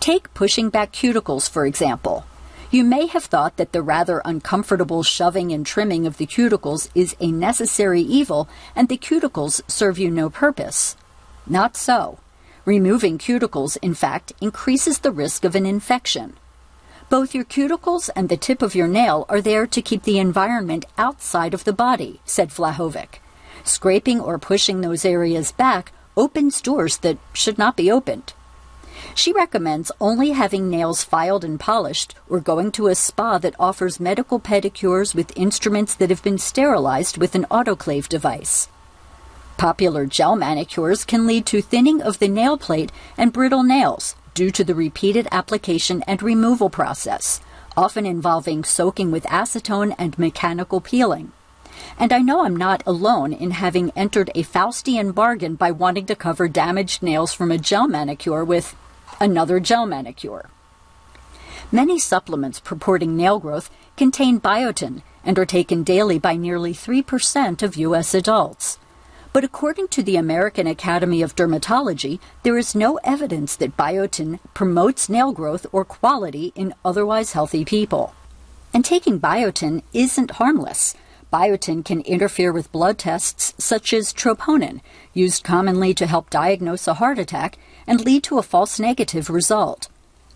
Take 0.00 0.32
pushing 0.32 0.70
back 0.70 0.92
cuticles, 0.92 1.48
for 1.48 1.66
example. 1.66 2.24
You 2.70 2.84
may 2.84 3.06
have 3.08 3.24
thought 3.24 3.58
that 3.58 3.72
the 3.72 3.82
rather 3.82 4.22
uncomfortable 4.24 5.02
shoving 5.02 5.52
and 5.52 5.66
trimming 5.66 6.06
of 6.06 6.16
the 6.16 6.26
cuticles 6.26 6.88
is 6.94 7.14
a 7.20 7.30
necessary 7.30 8.00
evil 8.00 8.48
and 8.74 8.88
the 8.88 8.96
cuticles 8.96 9.60
serve 9.68 9.98
you 9.98 10.10
no 10.10 10.30
purpose. 10.30 10.96
Not 11.46 11.76
so. 11.76 12.18
Removing 12.64 13.18
cuticles, 13.18 13.76
in 13.82 13.92
fact, 13.92 14.32
increases 14.40 15.00
the 15.00 15.12
risk 15.12 15.44
of 15.44 15.54
an 15.54 15.66
infection. 15.66 16.34
Both 17.10 17.34
your 17.34 17.44
cuticles 17.44 18.08
and 18.16 18.30
the 18.30 18.38
tip 18.38 18.62
of 18.62 18.74
your 18.74 18.88
nail 18.88 19.26
are 19.28 19.42
there 19.42 19.66
to 19.66 19.82
keep 19.82 20.04
the 20.04 20.18
environment 20.18 20.86
outside 20.96 21.52
of 21.52 21.64
the 21.64 21.74
body, 21.74 22.20
said 22.24 22.48
Vlahovic. 22.48 23.18
Scraping 23.64 24.18
or 24.18 24.38
pushing 24.38 24.80
those 24.80 25.04
areas 25.04 25.52
back 25.52 25.92
opens 26.16 26.62
doors 26.62 26.98
that 26.98 27.18
should 27.34 27.58
not 27.58 27.76
be 27.76 27.90
opened. 27.90 28.32
She 29.20 29.34
recommends 29.34 29.92
only 30.00 30.30
having 30.30 30.70
nails 30.70 31.04
filed 31.04 31.44
and 31.44 31.60
polished 31.60 32.14
or 32.26 32.40
going 32.40 32.72
to 32.72 32.86
a 32.86 32.94
spa 32.94 33.36
that 33.36 33.54
offers 33.60 34.00
medical 34.00 34.40
pedicures 34.40 35.14
with 35.14 35.36
instruments 35.36 35.94
that 35.96 36.08
have 36.08 36.22
been 36.22 36.38
sterilized 36.38 37.18
with 37.18 37.34
an 37.34 37.44
autoclave 37.50 38.08
device. 38.08 38.68
Popular 39.58 40.06
gel 40.06 40.36
manicures 40.36 41.04
can 41.04 41.26
lead 41.26 41.44
to 41.44 41.60
thinning 41.60 42.00
of 42.00 42.18
the 42.18 42.28
nail 42.28 42.56
plate 42.56 42.90
and 43.18 43.30
brittle 43.30 43.62
nails 43.62 44.14
due 44.32 44.50
to 44.52 44.64
the 44.64 44.74
repeated 44.74 45.28
application 45.30 46.02
and 46.06 46.22
removal 46.22 46.70
process, 46.70 47.42
often 47.76 48.06
involving 48.06 48.64
soaking 48.64 49.10
with 49.10 49.24
acetone 49.24 49.94
and 49.98 50.18
mechanical 50.18 50.80
peeling. 50.80 51.30
And 51.98 52.10
I 52.10 52.20
know 52.20 52.46
I'm 52.46 52.56
not 52.56 52.82
alone 52.86 53.34
in 53.34 53.50
having 53.50 53.90
entered 53.94 54.30
a 54.34 54.44
Faustian 54.44 55.14
bargain 55.14 55.56
by 55.56 55.72
wanting 55.72 56.06
to 56.06 56.16
cover 56.16 56.48
damaged 56.48 57.02
nails 57.02 57.34
from 57.34 57.50
a 57.50 57.58
gel 57.58 57.86
manicure 57.86 58.46
with 58.46 58.74
another 59.20 59.60
gel 59.60 59.86
manicure. 59.86 60.48
Many 61.70 61.98
supplements 61.98 62.58
purporting 62.58 63.16
nail 63.16 63.38
growth 63.38 63.70
contain 63.96 64.40
biotin 64.40 65.02
and 65.24 65.38
are 65.38 65.46
taken 65.46 65.82
daily 65.82 66.18
by 66.18 66.34
nearly 66.34 66.72
3% 66.72 67.62
of 67.62 67.76
U.S. 67.76 68.14
adults. 68.14 68.78
But 69.32 69.44
according 69.44 69.88
to 69.88 70.02
the 70.02 70.16
American 70.16 70.66
Academy 70.66 71.22
of 71.22 71.36
Dermatology, 71.36 72.18
there 72.42 72.58
is 72.58 72.74
no 72.74 72.96
evidence 73.04 73.54
that 73.56 73.76
biotin 73.76 74.40
promotes 74.54 75.08
nail 75.08 75.30
growth 75.30 75.66
or 75.70 75.84
quality 75.84 76.52
in 76.56 76.74
otherwise 76.84 77.32
healthy 77.32 77.64
people. 77.64 78.14
And 78.74 78.84
taking 78.84 79.20
biotin 79.20 79.82
isn't 79.92 80.32
harmless. 80.32 80.96
Biotin 81.32 81.84
can 81.84 82.00
interfere 82.00 82.52
with 82.52 82.72
blood 82.72 82.98
tests 82.98 83.54
such 83.56 83.92
as 83.92 84.12
troponin, 84.12 84.80
used 85.14 85.44
commonly 85.44 85.94
to 85.94 86.06
help 86.06 86.28
diagnose 86.28 86.88
a 86.88 86.94
heart 86.94 87.18
attack, 87.18 87.56
and 87.86 88.04
lead 88.04 88.24
to 88.24 88.38
a 88.38 88.42
false 88.42 88.80
negative 88.80 89.30
result. 89.30 89.88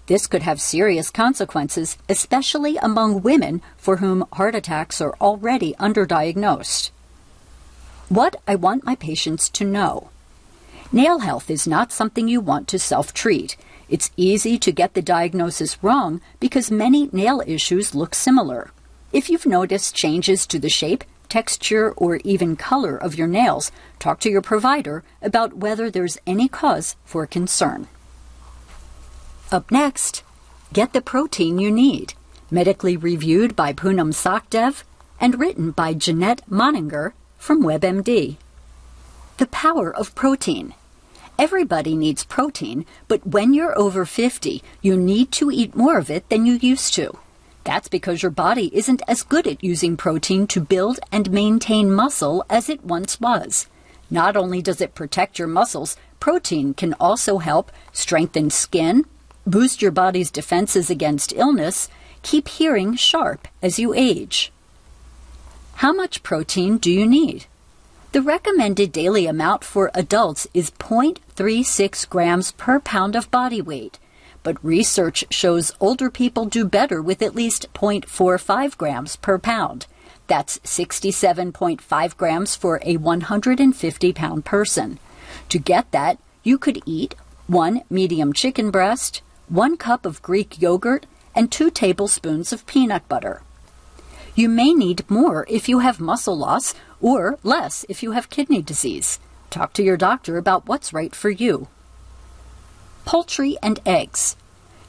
This 0.06 0.26
could 0.26 0.42
have 0.42 0.60
serious 0.60 1.10
consequences, 1.10 1.96
especially 2.08 2.76
among 2.76 3.22
women 3.22 3.62
for 3.76 3.96
whom 3.96 4.26
heart 4.34 4.54
attacks 4.54 5.00
are 5.00 5.14
already 5.20 5.74
underdiagnosed. 5.80 6.90
What 8.08 8.36
I 8.46 8.54
want 8.54 8.84
my 8.84 8.94
patients 8.94 9.48
to 9.50 9.64
know. 9.64 10.10
Nail 10.92 11.20
health 11.20 11.50
is 11.50 11.66
not 11.66 11.90
something 11.90 12.28
you 12.28 12.40
want 12.40 12.68
to 12.68 12.78
self 12.78 13.12
treat. 13.12 13.56
It's 13.88 14.12
easy 14.16 14.58
to 14.58 14.70
get 14.70 14.94
the 14.94 15.02
diagnosis 15.02 15.82
wrong 15.82 16.20
because 16.38 16.70
many 16.70 17.08
nail 17.12 17.42
issues 17.46 17.94
look 17.94 18.14
similar. 18.14 18.70
If 19.14 19.30
you've 19.30 19.46
noticed 19.46 19.94
changes 19.94 20.44
to 20.48 20.58
the 20.58 20.68
shape, 20.68 21.04
texture, 21.28 21.92
or 21.92 22.16
even 22.24 22.56
color 22.56 22.96
of 22.96 23.14
your 23.14 23.28
nails, 23.28 23.70
talk 24.00 24.18
to 24.20 24.28
your 24.28 24.42
provider 24.42 25.04
about 25.22 25.56
whether 25.56 25.88
there's 25.88 26.18
any 26.26 26.48
cause 26.48 26.96
for 27.04 27.24
concern. 27.24 27.86
Up 29.52 29.70
next, 29.70 30.24
get 30.72 30.92
the 30.92 31.00
protein 31.00 31.60
you 31.60 31.70
need, 31.70 32.14
medically 32.50 32.96
reviewed 32.96 33.54
by 33.54 33.72
Poonam 33.72 34.12
Sachdev 34.12 34.82
and 35.20 35.38
written 35.38 35.70
by 35.70 35.94
Jeanette 35.94 36.42
Moninger 36.50 37.12
from 37.38 37.62
WebMD. 37.62 38.36
The 39.36 39.46
power 39.46 39.94
of 39.94 40.16
protein. 40.16 40.74
Everybody 41.38 41.96
needs 41.96 42.24
protein, 42.24 42.84
but 43.06 43.24
when 43.24 43.54
you're 43.54 43.78
over 43.78 44.04
50, 44.04 44.60
you 44.82 44.96
need 44.96 45.30
to 45.38 45.52
eat 45.52 45.76
more 45.76 45.98
of 45.98 46.10
it 46.10 46.28
than 46.30 46.46
you 46.46 46.54
used 46.54 46.94
to. 46.94 47.16
That's 47.64 47.88
because 47.88 48.22
your 48.22 48.30
body 48.30 48.70
isn't 48.74 49.02
as 49.08 49.22
good 49.22 49.46
at 49.46 49.64
using 49.64 49.96
protein 49.96 50.46
to 50.48 50.60
build 50.60 51.00
and 51.10 51.30
maintain 51.30 51.90
muscle 51.90 52.44
as 52.50 52.68
it 52.68 52.84
once 52.84 53.20
was. 53.20 53.66
Not 54.10 54.36
only 54.36 54.60
does 54.60 54.82
it 54.82 54.94
protect 54.94 55.38
your 55.38 55.48
muscles, 55.48 55.96
protein 56.20 56.74
can 56.74 56.94
also 57.00 57.38
help 57.38 57.72
strengthen 57.92 58.50
skin, 58.50 59.06
boost 59.46 59.80
your 59.80 59.90
body's 59.90 60.30
defenses 60.30 60.90
against 60.90 61.32
illness, 61.32 61.88
keep 62.22 62.48
hearing 62.48 62.96
sharp 62.96 63.48
as 63.62 63.78
you 63.78 63.94
age. 63.94 64.52
How 65.76 65.92
much 65.92 66.22
protein 66.22 66.78
do 66.78 66.92
you 66.92 67.06
need? 67.06 67.46
The 68.12 68.22
recommended 68.22 68.92
daily 68.92 69.26
amount 69.26 69.64
for 69.64 69.90
adults 69.94 70.46
is 70.54 70.70
0.36 70.70 72.08
grams 72.08 72.52
per 72.52 72.78
pound 72.78 73.16
of 73.16 73.30
body 73.30 73.60
weight 73.60 73.98
but 74.44 74.64
research 74.64 75.24
shows 75.30 75.72
older 75.80 76.08
people 76.08 76.44
do 76.44 76.64
better 76.64 77.02
with 77.02 77.20
at 77.20 77.34
least 77.34 77.66
0.45 77.74 78.76
grams 78.78 79.16
per 79.16 79.38
pound. 79.38 79.86
That's 80.28 80.58
67.5 80.58 82.16
grams 82.16 82.54
for 82.54 82.78
a 82.84 82.96
150 82.98 84.12
pound 84.12 84.44
person. 84.44 85.00
To 85.48 85.58
get 85.58 85.90
that, 85.90 86.18
you 86.44 86.58
could 86.58 86.80
eat 86.86 87.16
one 87.48 87.82
medium 87.90 88.32
chicken 88.32 88.70
breast, 88.70 89.22
one 89.48 89.76
cup 89.76 90.06
of 90.06 90.22
Greek 90.22 90.62
yogurt, 90.62 91.06
and 91.34 91.50
two 91.50 91.70
tablespoons 91.70 92.52
of 92.52 92.66
peanut 92.66 93.08
butter. 93.08 93.42
You 94.34 94.48
may 94.48 94.72
need 94.72 95.08
more 95.10 95.46
if 95.48 95.68
you 95.68 95.80
have 95.80 96.00
muscle 96.00 96.36
loss 96.36 96.74
or 97.00 97.38
less 97.42 97.84
if 97.88 98.02
you 98.02 98.12
have 98.12 98.30
kidney 98.30 98.62
disease. 98.62 99.18
Talk 99.50 99.72
to 99.74 99.82
your 99.82 99.96
doctor 99.96 100.36
about 100.36 100.66
what's 100.66 100.92
right 100.92 101.14
for 101.14 101.30
you. 101.30 101.68
Poultry 103.04 103.58
and 103.62 103.80
eggs. 103.84 104.34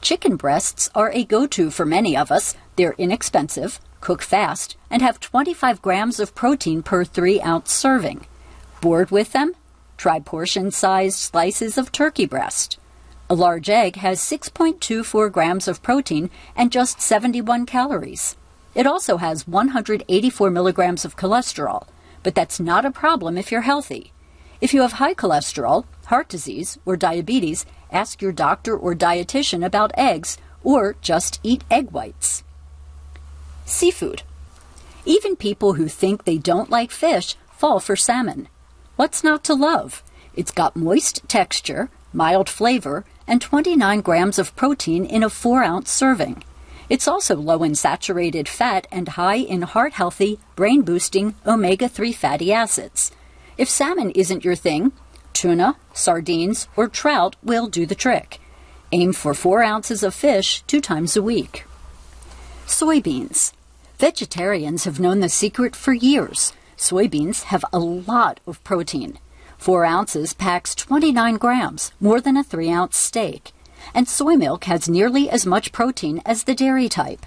Chicken 0.00 0.36
breasts 0.36 0.88
are 0.94 1.10
a 1.12 1.22
go 1.22 1.46
to 1.48 1.70
for 1.70 1.84
many 1.84 2.16
of 2.16 2.32
us. 2.32 2.54
They're 2.76 2.94
inexpensive, 2.96 3.78
cook 4.00 4.22
fast, 4.22 4.76
and 4.90 5.02
have 5.02 5.20
25 5.20 5.82
grams 5.82 6.18
of 6.18 6.34
protein 6.34 6.82
per 6.82 7.04
3 7.04 7.42
ounce 7.42 7.72
serving. 7.72 8.26
Bored 8.80 9.10
with 9.10 9.32
them? 9.32 9.54
Try 9.98 10.20
portion 10.20 10.70
sized 10.70 11.18
slices 11.18 11.76
of 11.76 11.92
turkey 11.92 12.24
breast. 12.24 12.78
A 13.28 13.34
large 13.34 13.68
egg 13.68 13.96
has 13.96 14.20
6.24 14.20 15.30
grams 15.30 15.68
of 15.68 15.82
protein 15.82 16.30
and 16.54 16.72
just 16.72 17.02
71 17.02 17.66
calories. 17.66 18.36
It 18.74 18.86
also 18.86 19.18
has 19.18 19.46
184 19.46 20.50
milligrams 20.50 21.04
of 21.04 21.16
cholesterol, 21.16 21.86
but 22.22 22.34
that's 22.34 22.60
not 22.60 22.84
a 22.84 22.90
problem 22.90 23.36
if 23.36 23.52
you're 23.52 23.62
healthy. 23.62 24.12
If 24.60 24.72
you 24.72 24.80
have 24.82 24.92
high 24.92 25.14
cholesterol, 25.14 25.84
heart 26.06 26.28
disease, 26.28 26.78
or 26.86 26.96
diabetes, 26.96 27.66
ask 27.90 28.20
your 28.20 28.32
doctor 28.32 28.76
or 28.76 28.94
dietitian 28.94 29.64
about 29.64 29.92
eggs 29.96 30.38
or 30.62 30.96
just 31.00 31.40
eat 31.42 31.64
egg 31.70 31.90
whites. 31.90 32.42
Seafood. 33.64 34.22
Even 35.04 35.36
people 35.36 35.74
who 35.74 35.88
think 35.88 36.24
they 36.24 36.38
don't 36.38 36.70
like 36.70 36.90
fish 36.90 37.36
fall 37.56 37.80
for 37.80 37.96
salmon. 37.96 38.48
What's 38.96 39.24
not 39.24 39.44
to 39.44 39.54
love? 39.54 40.02
It's 40.34 40.50
got 40.50 40.76
moist 40.76 41.26
texture, 41.28 41.88
mild 42.12 42.48
flavor, 42.48 43.04
and 43.26 43.40
29 43.40 44.00
grams 44.00 44.38
of 44.38 44.54
protein 44.56 45.04
in 45.04 45.22
a 45.22 45.30
4 45.30 45.62
ounce 45.62 45.90
serving. 45.90 46.42
It's 46.88 47.08
also 47.08 47.34
low 47.36 47.62
in 47.62 47.74
saturated 47.74 48.48
fat 48.48 48.86
and 48.92 49.08
high 49.08 49.36
in 49.36 49.62
heart 49.62 49.94
healthy, 49.94 50.38
brain 50.54 50.82
boosting 50.82 51.34
omega 51.44 51.88
3 51.88 52.12
fatty 52.12 52.52
acids. 52.52 53.10
If 53.58 53.68
salmon 53.68 54.10
isn't 54.12 54.44
your 54.44 54.54
thing, 54.54 54.92
tuna, 55.36 55.76
sardines, 55.92 56.66
or 56.76 56.88
trout 56.88 57.36
will 57.42 57.66
do 57.66 57.84
the 57.84 57.94
trick. 57.94 58.40
Aim 58.90 59.12
for 59.12 59.34
4 59.34 59.62
ounces 59.62 60.02
of 60.02 60.14
fish 60.14 60.62
two 60.66 60.80
times 60.80 61.14
a 61.14 61.22
week. 61.22 61.64
Soybeans. 62.66 63.52
Vegetarians 63.98 64.84
have 64.84 64.98
known 64.98 65.20
the 65.20 65.28
secret 65.28 65.76
for 65.76 65.92
years. 65.92 66.54
Soybeans 66.78 67.44
have 67.44 67.64
a 67.70 67.78
lot 67.78 68.40
of 68.46 68.64
protein. 68.64 69.18
4 69.58 69.84
ounces 69.84 70.32
packs 70.32 70.74
29 70.74 71.36
grams, 71.36 71.92
more 72.00 72.20
than 72.20 72.38
a 72.38 72.44
3 72.44 72.70
ounce 72.70 72.96
steak. 72.96 73.52
And 73.94 74.08
soy 74.08 74.36
milk 74.36 74.64
has 74.64 74.88
nearly 74.88 75.28
as 75.28 75.44
much 75.44 75.70
protein 75.70 76.22
as 76.24 76.44
the 76.44 76.54
dairy 76.54 76.88
type. 76.88 77.26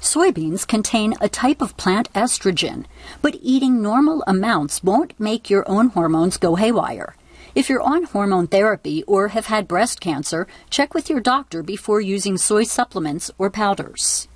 Soybeans 0.00 0.66
contain 0.66 1.14
a 1.20 1.28
type 1.28 1.60
of 1.60 1.76
plant 1.76 2.12
estrogen, 2.14 2.86
but 3.20 3.38
eating 3.42 3.82
normal 3.82 4.24
amounts 4.26 4.82
won't 4.82 5.18
make 5.20 5.50
your 5.50 5.68
own 5.68 5.88
hormones 5.88 6.38
go 6.38 6.56
haywire. 6.56 7.14
If 7.54 7.68
you're 7.68 7.82
on 7.82 8.04
hormone 8.04 8.46
therapy 8.46 9.02
or 9.02 9.28
have 9.28 9.46
had 9.46 9.68
breast 9.68 10.00
cancer, 10.00 10.46
check 10.70 10.94
with 10.94 11.10
your 11.10 11.20
doctor 11.20 11.62
before 11.62 12.00
using 12.00 12.38
soy 12.38 12.62
supplements 12.64 13.30
or 13.36 13.50
powders. 13.50 14.26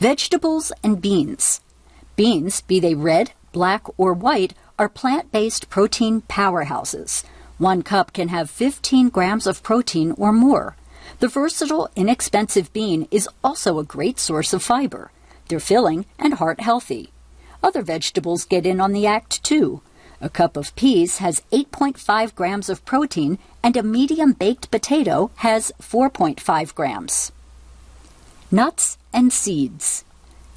Vegetables 0.00 0.72
and 0.82 1.00
beans. 1.00 1.60
Beans, 2.16 2.62
be 2.62 2.80
they 2.80 2.94
red, 2.94 3.30
black, 3.52 3.84
or 3.96 4.12
white, 4.12 4.54
are 4.76 4.88
plant 4.88 5.30
based 5.30 5.70
protein 5.70 6.22
powerhouses. 6.22 7.22
One 7.58 7.82
cup 7.82 8.12
can 8.12 8.26
have 8.28 8.50
15 8.50 9.10
grams 9.10 9.46
of 9.46 9.62
protein 9.62 10.12
or 10.18 10.32
more. 10.32 10.74
The 11.20 11.28
versatile, 11.28 11.88
inexpensive 11.94 12.72
bean 12.72 13.06
is 13.12 13.28
also 13.44 13.78
a 13.78 13.84
great 13.84 14.18
source 14.18 14.52
of 14.52 14.64
fiber. 14.64 15.12
They're 15.46 15.60
filling 15.60 16.06
and 16.18 16.34
heart 16.34 16.60
healthy. 16.60 17.12
Other 17.62 17.82
vegetables 17.82 18.44
get 18.44 18.66
in 18.66 18.80
on 18.80 18.92
the 18.92 19.06
act 19.06 19.44
too. 19.44 19.80
A 20.24 20.30
cup 20.30 20.56
of 20.56 20.74
peas 20.74 21.18
has 21.18 21.42
8.5 21.52 22.34
grams 22.34 22.70
of 22.70 22.82
protein, 22.86 23.38
and 23.62 23.76
a 23.76 23.82
medium 23.82 24.32
baked 24.32 24.70
potato 24.70 25.30
has 25.44 25.70
4.5 25.82 26.74
grams. 26.74 27.30
Nuts 28.50 28.96
and 29.12 29.30
seeds. 29.30 30.02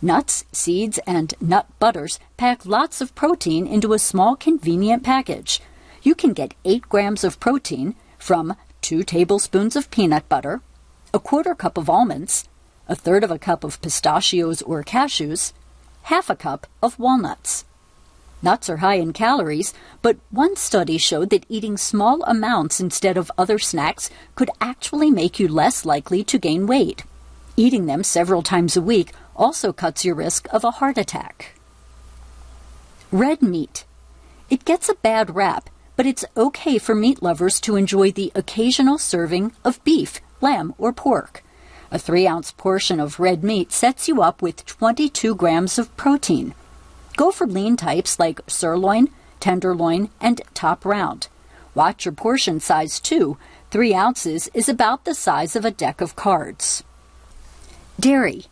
Nuts, 0.02 0.46
seeds, 0.54 1.00
and 1.00 1.34
nut 1.42 1.68
butters 1.80 2.18
pack 2.38 2.66
lots 2.66 3.02
of 3.02 3.14
protein 3.14 3.68
into 3.68 3.92
a 3.92 4.00
small, 4.00 4.38
convenient 4.38 5.04
package. 5.04 5.60
You 6.02 6.16
can 6.16 6.32
get 6.32 6.54
8 6.64 6.88
grams 6.88 7.26
of 7.26 7.42
protein 7.42 7.96
from 8.18 8.56
2 8.80 9.04
tablespoons 9.04 9.76
of 9.76 9.92
peanut 9.92 10.30
butter, 10.30 10.62
a 11.14 11.20
quarter 11.20 11.54
cup 11.54 11.78
of 11.78 11.90
almonds, 11.90 12.48
a 12.88 12.96
third 12.96 13.22
of 13.22 13.32
a 13.32 13.38
cup 13.38 13.66
of 13.66 13.82
pistachios 13.82 14.62
or 14.62 14.82
cashews, 14.82 15.52
half 16.04 16.30
a 16.30 16.38
cup 16.38 16.68
of 16.82 16.98
walnuts. 16.98 17.66
Nuts 18.42 18.70
are 18.70 18.78
high 18.78 18.96
in 18.96 19.14
calories, 19.14 19.74
but 20.02 20.18
one 20.30 20.56
study 20.56 20.98
showed 20.98 21.32
that 21.32 21.46
eating 21.50 21.76
small 21.76 22.24
amounts 22.24 22.80
instead 22.80 23.18
of 23.18 23.32
other 23.38 23.58
snacks 23.58 24.10
could 24.36 24.52
actually 24.62 25.10
make 25.10 25.40
you 25.40 25.48
less 25.48 25.86
likely 25.86 26.24
to 26.26 26.38
gain 26.38 26.68
weight. 26.68 27.04
Eating 27.56 27.88
them 27.88 28.04
several 28.04 28.44
times 28.44 28.78
a 28.78 28.82
week 28.82 29.12
also 29.36 29.74
cuts 29.74 30.06
your 30.06 30.14
risk 30.14 30.48
of 30.52 30.64
a 30.64 30.72
heart 30.72 30.98
attack. 30.98 31.56
Red 33.12 33.42
meat. 33.42 33.86
It 34.50 34.66
gets 34.66 34.88
a 34.88 34.96
bad 34.96 35.36
rap, 35.36 35.70
but 35.96 36.06
it's 36.06 36.26
okay 36.36 36.78
for 36.78 36.94
meat 36.94 37.24
lovers 37.24 37.60
to 37.62 37.76
enjoy 37.76 38.12
the 38.12 38.32
occasional 38.36 39.00
serving 39.00 39.54
of 39.66 39.84
beef, 39.84 40.22
lamb, 40.42 40.76
or 40.78 40.94
pork. 40.94 41.44
A 41.90 41.98
3 41.98 42.28
ounce 42.28 42.52
portion 42.52 43.00
of 43.00 43.20
red 43.20 43.44
meat 43.44 43.72
sets 43.72 44.08
you 44.08 44.22
up 44.22 44.42
with 44.42 44.66
22 44.66 45.34
grams 45.34 45.80
of 45.80 45.96
protein. 45.98 46.54
Go 47.18 47.32
for 47.32 47.48
lean 47.48 47.78
types 47.78 48.20
like 48.20 48.42
sirloin, 48.48 49.10
tenderloin, 49.40 50.12
and 50.22 50.40
top 50.54 50.86
round. 50.86 51.30
Watch 51.74 52.06
your 52.06 52.14
portion 52.14 52.60
size 52.60 53.00
too. 53.00 53.40
3 53.72 53.96
ounces 53.96 54.50
is 54.54 54.70
about 54.70 55.04
the 55.04 55.16
size 55.16 55.56
of 55.56 55.66
a 55.66 55.72
deck 55.72 56.00
of 56.00 56.16
cards. 56.16 56.84
Dairy. 58.00 58.46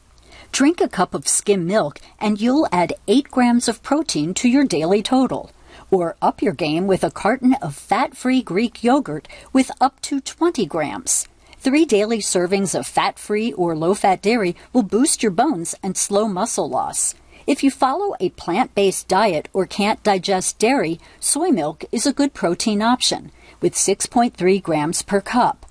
Drink 0.52 0.82
a 0.82 0.88
cup 0.88 1.14
of 1.14 1.28
skim 1.28 1.68
milk 1.68 2.00
and 2.20 2.42
you'll 2.42 2.68
add 2.72 2.96
8 3.08 3.30
grams 3.30 3.68
of 3.68 3.84
protein 3.84 4.34
to 4.34 4.50
your 4.50 4.66
daily 4.66 5.04
total. 5.04 5.52
Or 5.92 6.16
up 6.20 6.42
your 6.42 6.54
game 6.54 6.88
with 6.88 7.04
a 7.04 7.12
carton 7.12 7.54
of 7.62 7.76
fat 7.76 8.18
free 8.18 8.42
Greek 8.42 8.84
yogurt 8.84 9.28
with 9.54 9.70
up 9.80 10.02
to 10.02 10.20
20 10.20 10.66
grams. 10.66 11.28
Three 11.60 11.86
daily 11.86 12.18
servings 12.18 12.74
of 12.74 12.88
fat 12.88 13.20
free 13.20 13.54
or 13.54 13.76
low 13.76 13.94
fat 13.94 14.24
dairy 14.24 14.56
will 14.74 14.82
boost 14.82 15.22
your 15.22 15.32
bones 15.32 15.76
and 15.84 15.96
slow 15.96 16.28
muscle 16.28 16.68
loss. 16.68 17.14
If 17.48 17.64
you 17.64 17.70
follow 17.70 18.16
a 18.20 18.30
plant 18.32 18.74
based 18.74 19.08
diet 19.08 19.50
or 19.54 19.68
can't 19.68 20.02
digest 20.02 20.58
dairy, 20.58 21.00
soy 21.20 21.50
milk 21.50 21.86
is 21.92 22.08
a 22.08 22.14
good 22.14 22.34
protein 22.34 22.82
option 22.82 23.32
with 23.62 23.76
6.3 23.76 24.64
grams 24.64 25.04
per 25.04 25.22
cup. 25.22 25.68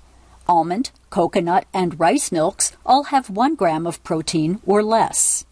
Almond, 0.47 0.91
coconut, 1.09 1.65
and 1.73 1.99
rice 1.99 2.31
milks 2.31 2.71
all 2.85 3.05
have 3.05 3.29
1 3.29 3.55
gram 3.55 3.85
of 3.85 4.01
protein 4.05 4.61
or 4.65 4.81
less. 4.81 5.45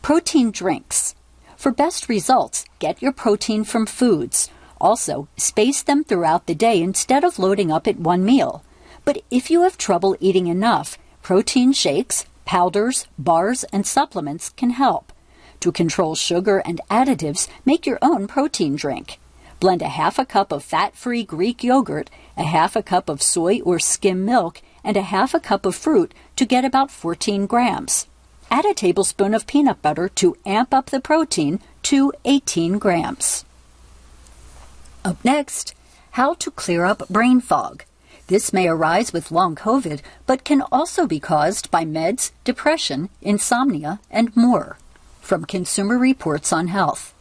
Protein 0.00 0.50
drinks. 0.50 1.14
For 1.58 1.72
best 1.72 2.08
results, 2.08 2.64
get 2.78 3.02
your 3.02 3.12
protein 3.12 3.64
from 3.64 3.84
foods. 3.84 4.48
Also, 4.80 5.28
space 5.36 5.82
them 5.82 6.04
throughout 6.04 6.46
the 6.46 6.54
day 6.54 6.80
instead 6.80 7.22
of 7.22 7.38
loading 7.38 7.70
up 7.70 7.86
at 7.86 8.00
one 8.00 8.24
meal. 8.24 8.64
But 9.04 9.22
if 9.30 9.50
you 9.50 9.60
have 9.62 9.76
trouble 9.76 10.16
eating 10.20 10.46
enough, 10.46 10.96
protein 11.20 11.74
shakes, 11.74 12.24
powders, 12.46 13.06
bars, 13.18 13.64
and 13.64 13.86
supplements 13.86 14.48
can 14.48 14.70
help. 14.70 15.12
To 15.60 15.72
control 15.72 16.14
sugar 16.14 16.58
and 16.58 16.80
additives, 16.88 17.48
make 17.64 17.84
your 17.84 17.98
own 18.00 18.28
protein 18.28 18.76
drink. 18.76 19.18
Blend 19.58 19.82
a 19.82 19.88
half 19.88 20.18
a 20.18 20.24
cup 20.24 20.52
of 20.52 20.62
fat 20.62 20.94
free 20.94 21.24
Greek 21.24 21.64
yogurt, 21.64 22.10
a 22.36 22.44
half 22.44 22.76
a 22.76 22.82
cup 22.82 23.08
of 23.08 23.20
soy 23.20 23.60
or 23.62 23.80
skim 23.80 24.24
milk, 24.24 24.62
and 24.84 24.96
a 24.96 25.02
half 25.02 25.34
a 25.34 25.40
cup 25.40 25.66
of 25.66 25.74
fruit 25.74 26.14
to 26.36 26.46
get 26.46 26.64
about 26.64 26.92
14 26.92 27.46
grams. 27.46 28.06
Add 28.52 28.66
a 28.66 28.74
tablespoon 28.74 29.34
of 29.34 29.48
peanut 29.48 29.82
butter 29.82 30.08
to 30.10 30.36
amp 30.46 30.72
up 30.72 30.90
the 30.90 31.00
protein 31.00 31.58
to 31.82 32.12
18 32.24 32.78
grams. 32.78 33.44
Up 35.04 35.22
next, 35.24 35.74
how 36.12 36.34
to 36.34 36.52
clear 36.52 36.84
up 36.84 37.08
brain 37.08 37.40
fog. 37.40 37.84
This 38.28 38.52
may 38.52 38.68
arise 38.68 39.12
with 39.12 39.32
long 39.32 39.56
COVID, 39.56 40.02
but 40.24 40.44
can 40.44 40.62
also 40.70 41.06
be 41.06 41.18
caused 41.18 41.70
by 41.70 41.84
meds, 41.84 42.30
depression, 42.44 43.08
insomnia, 43.20 43.98
and 44.10 44.34
more 44.36 44.76
from 45.28 45.44
Consumer 45.44 45.98
Reports 45.98 46.54
on 46.54 46.68
Health. 46.68 47.12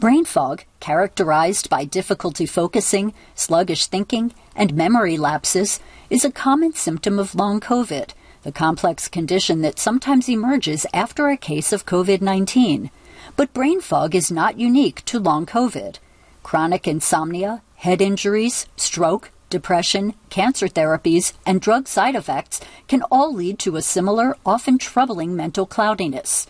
Brain 0.00 0.24
fog, 0.24 0.64
characterized 0.80 1.70
by 1.70 1.84
difficulty 1.84 2.46
focusing, 2.46 3.14
sluggish 3.36 3.86
thinking, 3.86 4.34
and 4.56 4.74
memory 4.74 5.16
lapses, 5.16 5.78
is 6.10 6.24
a 6.24 6.32
common 6.32 6.74
symptom 6.74 7.16
of 7.16 7.36
long 7.36 7.60
COVID, 7.60 8.10
the 8.42 8.50
complex 8.50 9.06
condition 9.06 9.62
that 9.62 9.78
sometimes 9.78 10.28
emerges 10.28 10.84
after 10.92 11.28
a 11.28 11.36
case 11.36 11.72
of 11.72 11.86
COVID 11.86 12.20
19. 12.20 12.90
But 13.36 13.54
brain 13.54 13.80
fog 13.80 14.16
is 14.16 14.32
not 14.32 14.58
unique 14.58 15.04
to 15.04 15.20
long 15.20 15.46
COVID. 15.46 15.98
Chronic 16.42 16.88
insomnia, 16.88 17.62
head 17.76 18.02
injuries, 18.02 18.66
stroke, 18.74 19.30
depression, 19.48 20.14
cancer 20.28 20.66
therapies, 20.66 21.34
and 21.46 21.60
drug 21.60 21.86
side 21.86 22.16
effects 22.16 22.60
can 22.88 23.02
all 23.12 23.32
lead 23.32 23.60
to 23.60 23.76
a 23.76 23.82
similar, 23.82 24.36
often 24.44 24.76
troubling 24.76 25.36
mental 25.36 25.66
cloudiness. 25.66 26.48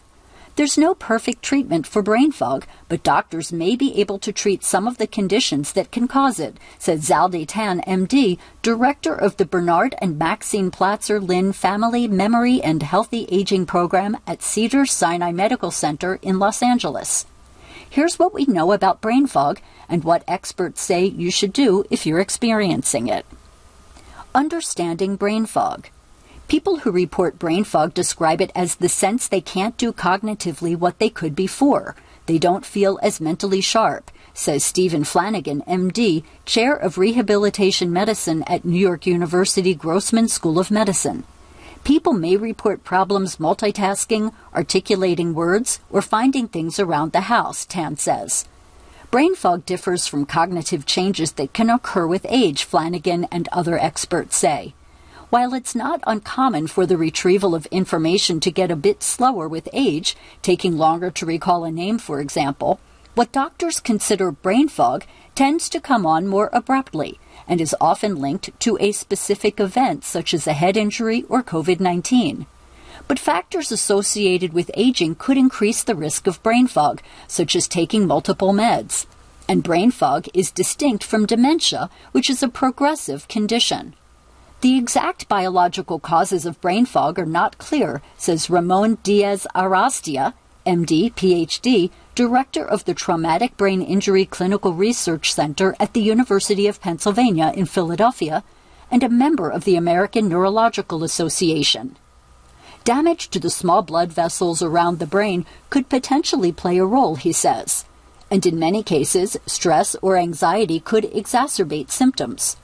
There's 0.59 0.77
no 0.77 0.93
perfect 0.93 1.45
treatment 1.45 1.87
for 1.87 2.03
brain 2.03 2.33
fog, 2.33 2.67
but 2.89 3.05
doctors 3.05 3.53
may 3.53 3.77
be 3.77 4.01
able 4.01 4.19
to 4.19 4.33
treat 4.33 4.65
some 4.65 4.89
of 4.89 4.99
the 4.99 5.07
conditions 5.07 5.73
that 5.75 5.93
can 5.93 6.09
cause 6.09 6.41
it, 6.41 6.57
said 6.81 6.99
Zaldy 7.03 7.47
Tan, 7.47 7.81
MD, 7.83 8.39
director 8.61 9.15
of 9.15 9.37
the 9.37 9.45
Bernard 9.45 9.95
and 10.03 10.19
Maxine 10.19 10.73
Platzer 10.73 11.25
Lynn 11.25 11.53
Family 11.53 12.09
Memory 12.09 12.61
and 12.61 12.83
Healthy 12.83 13.29
Aging 13.31 13.67
Program 13.67 14.17
at 14.27 14.43
Cedar 14.43 14.85
Sinai 14.85 15.31
Medical 15.31 15.71
Center 15.71 16.19
in 16.23 16.41
Los 16.41 16.61
Angeles. 16.61 17.25
Here's 17.89 18.19
what 18.19 18.35
we 18.35 18.45
know 18.45 18.73
about 18.73 19.01
brain 19.01 19.29
fog 19.29 19.61
and 19.89 20.03
what 20.03 20.25
experts 20.27 20.81
say 20.81 21.05
you 21.05 21.31
should 21.31 21.53
do 21.53 21.85
if 21.89 22.05
you're 22.05 22.19
experiencing 22.19 23.07
it. 23.07 23.25
Understanding 24.35 25.15
brain 25.15 25.47
fog. 25.47 25.87
People 26.49 26.79
who 26.79 26.91
report 26.91 27.39
brain 27.39 27.63
fog 27.63 27.93
describe 27.93 28.41
it 28.41 28.51
as 28.55 28.77
the 28.77 28.89
sense 28.89 29.29
they 29.29 29.43
can't 29.43 29.77
do 29.77 29.93
cognitively 29.93 30.75
what 30.75 30.99
they 30.99 31.11
could 31.11 31.37
before. 31.37 31.95
They 32.25 32.39
don't 32.39 32.65
feel 32.65 32.99
as 33.03 33.21
mentally 33.21 33.61
sharp, 33.61 34.11
says 34.33 34.65
Stephen 34.65 35.05
Flanagan, 35.05 35.61
MD, 35.69 36.25
Chair 36.47 36.75
of 36.75 36.97
Rehabilitation 36.97 37.93
Medicine 37.93 38.45
at 38.47 38.65
New 38.65 38.79
York 38.79 39.07
University 39.07 39.75
Grossman 39.75 40.27
School 40.29 40.59
of 40.59 40.71
Medicine. 40.71 41.25
People 41.85 42.15
may 42.15 42.35
report 42.35 42.83
problems 42.83 43.37
multitasking, 43.37 44.33
articulating 44.55 45.35
words, 45.35 45.81
or 45.91 46.01
finding 46.01 46.49
things 46.49 46.79
around 46.81 47.13
the 47.13 47.29
house, 47.29 47.67
Tan 47.67 47.99
says. 47.99 48.47
Brain 49.11 49.35
fog 49.35 49.67
differs 49.67 50.07
from 50.07 50.25
cognitive 50.25 50.87
changes 50.87 51.33
that 51.33 51.53
can 51.53 51.69
occur 51.69 52.07
with 52.07 52.25
age, 52.27 52.65
Flanagan 52.65 53.27
and 53.31 53.49
other 53.53 53.79
experts 53.79 54.39
say. 54.39 54.73
While 55.31 55.53
it's 55.53 55.75
not 55.75 56.03
uncommon 56.07 56.69
for 56.69 56.87
the 56.87 56.97
retrieval 56.97 57.55
of 57.55 57.67
information 57.67 58.41
to 58.41 58.51
get 58.51 58.71
a 58.71 58.77
bit 58.77 59.03
slower 59.03 59.47
with 59.47 59.69
age, 59.75 60.17
taking 60.41 60.79
longer 60.79 61.11
to 61.11 61.27
recall 61.27 61.65
a 61.65 61.71
name, 61.71 61.99
for 61.99 62.19
example, 62.19 62.81
what 63.15 63.31
doctors 63.31 63.79
consider 63.79 64.31
brain 64.31 64.69
fog 64.69 65.05
tends 65.35 65.69
to 65.69 65.81
come 65.81 66.07
on 66.07 66.27
more 66.27 66.49
abruptly 66.55 67.21
and 67.47 67.61
is 67.61 67.77
often 67.79 68.17
linked 68.17 68.59
to 68.61 68.79
a 68.81 68.93
specific 68.93 69.61
event 69.61 70.03
such 70.03 70.33
as 70.33 70.47
a 70.47 70.55
head 70.55 70.79
injury 70.79 71.25
or 71.29 71.43
COVID 71.43 71.79
19. 71.79 72.47
But 73.07 73.19
factors 73.19 73.71
associated 73.71 74.55
with 74.55 74.71
aging 74.73 75.17
could 75.17 75.37
increase 75.37 75.83
the 75.83 75.95
risk 75.95 76.27
of 76.27 76.43
brain 76.43 76.67
fog, 76.67 77.03
such 77.27 77.55
as 77.55 77.69
taking 77.69 78.07
multiple 78.07 78.55
meds. 78.55 79.05
And 79.47 79.63
brain 79.63 79.91
fog 79.91 80.27
is 80.33 80.51
distinct 80.51 81.05
from 81.05 81.27
dementia, 81.27 81.91
which 82.13 82.31
is 82.31 82.43
a 82.43 82.49
progressive 82.49 83.29
condition. 83.29 83.95
The 84.61 84.77
exact 84.77 85.29
biological 85.29 86.01
causes 86.01 86.45
of 86.45 86.61
brain 86.61 86.85
fog 86.85 87.17
are 87.21 87.27
not 87.27 87.59
clear, 87.59 88.03
says 88.17 88.51
Ramon 88.51 88.99
Diaz 89.05 89.47
Arrastia, 89.55 90.35
MD, 90.67 91.15
PhD, 91.15 91.91
director 92.17 92.65
of 92.65 92.85
the 92.85 92.93
Traumatic 92.93 93.57
Brain 93.57 93.81
Injury 93.81 94.27
Clinical 94.27 94.75
Research 94.75 95.33
Center 95.33 95.77
at 95.79 95.93
the 95.93 96.01
University 96.01 96.67
of 96.67 96.81
Pennsylvania 96.81 97.53
in 97.55 97.67
Philadelphia, 97.67 98.43
and 98.91 99.05
a 99.05 99.09
member 99.09 99.49
of 99.49 99.63
the 99.63 99.77
American 99.77 100.29
Neurological 100.29 101.05
Association. 101.05 101.97
Damage 102.83 103.29
to 103.29 103.39
the 103.39 103.51
small 103.51 103.83
blood 103.83 104.13
vessels 104.13 104.61
around 104.61 104.99
the 104.99 105.07
brain 105.07 105.47
could 105.71 105.89
potentially 105.89 106.51
play 106.51 106.79
a 106.79 106.85
role, 106.85 107.15
he 107.15 107.33
says. 107.33 107.85
And 108.29 108.45
in 108.45 108.59
many 108.59 108.83
cases, 108.83 109.37
stress 109.47 109.95
or 110.03 110.17
anxiety 110.17 110.81
could 110.81 111.05
exacerbate 111.05 111.93
symptoms. 111.93 112.57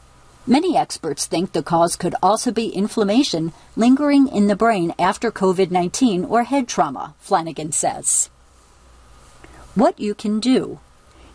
Many 0.46 0.76
experts 0.76 1.24
think 1.24 1.52
the 1.52 1.62
cause 1.62 1.96
could 1.96 2.14
also 2.22 2.52
be 2.52 2.68
inflammation 2.68 3.54
lingering 3.76 4.28
in 4.28 4.46
the 4.46 4.54
brain 4.54 4.92
after 4.98 5.32
COVID 5.32 5.70
19 5.70 6.26
or 6.26 6.44
head 6.44 6.68
trauma, 6.68 7.14
Flanagan 7.18 7.72
says. 7.72 8.28
What 9.74 9.98
you 9.98 10.14
can 10.14 10.40
do. 10.40 10.80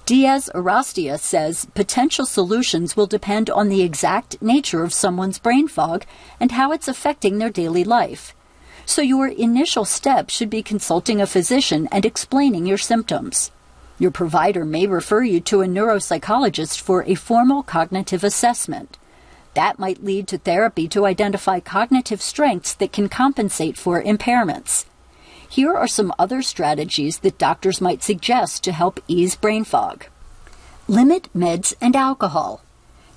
Diaz 0.06 0.48
Arrastia 0.54 1.20
says 1.20 1.66
potential 1.74 2.28
solutions 2.28 2.96
will 2.96 3.08
depend 3.08 3.50
on 3.50 3.70
the 3.70 3.82
exact 3.82 4.40
nature 4.44 4.84
of 4.84 4.94
someone's 4.94 5.40
brain 5.40 5.68
fog 5.68 6.06
and 6.40 6.52
how 6.52 6.72
it's 6.72 6.88
affecting 6.88 7.40
their 7.40 7.50
daily 7.50 7.84
life. 7.84 8.36
So, 8.86 9.02
your 9.02 9.28
initial 9.28 9.86
step 9.86 10.30
should 10.30 10.50
be 10.52 10.62
consulting 10.64 11.20
a 11.20 11.28
physician 11.28 11.88
and 11.92 12.06
explaining 12.06 12.68
your 12.68 12.78
symptoms. 12.78 13.50
Your 14.00 14.12
provider 14.12 14.64
may 14.64 14.88
refer 14.88 15.24
you 15.24 15.42
to 15.42 15.62
a 15.62 15.68
neuropsychologist 15.68 16.80
for 16.80 17.04
a 17.04 17.16
formal 17.16 17.64
cognitive 17.64 18.24
assessment. 18.24 18.98
That 19.56 19.78
might 19.78 20.04
lead 20.04 20.30
to 20.30 20.38
therapy 20.38 20.88
to 20.88 21.06
identify 21.06 21.60
cognitive 21.60 22.22
strengths 22.22 22.74
that 22.76 22.94
can 22.94 23.10
compensate 23.10 23.76
for 23.76 24.02
impairments. 24.02 24.86
Here 25.50 25.74
are 25.74 25.88
some 25.88 26.14
other 26.18 26.42
strategies 26.42 27.20
that 27.20 27.38
doctors 27.38 27.82
might 27.82 28.02
suggest 28.02 28.64
to 28.64 28.72
help 28.72 29.02
ease 29.10 29.36
brain 29.36 29.66
fog. 29.66 30.06
Limit 30.88 31.28
meds 31.36 31.74
and 31.82 31.94
alcohol. 31.94 32.62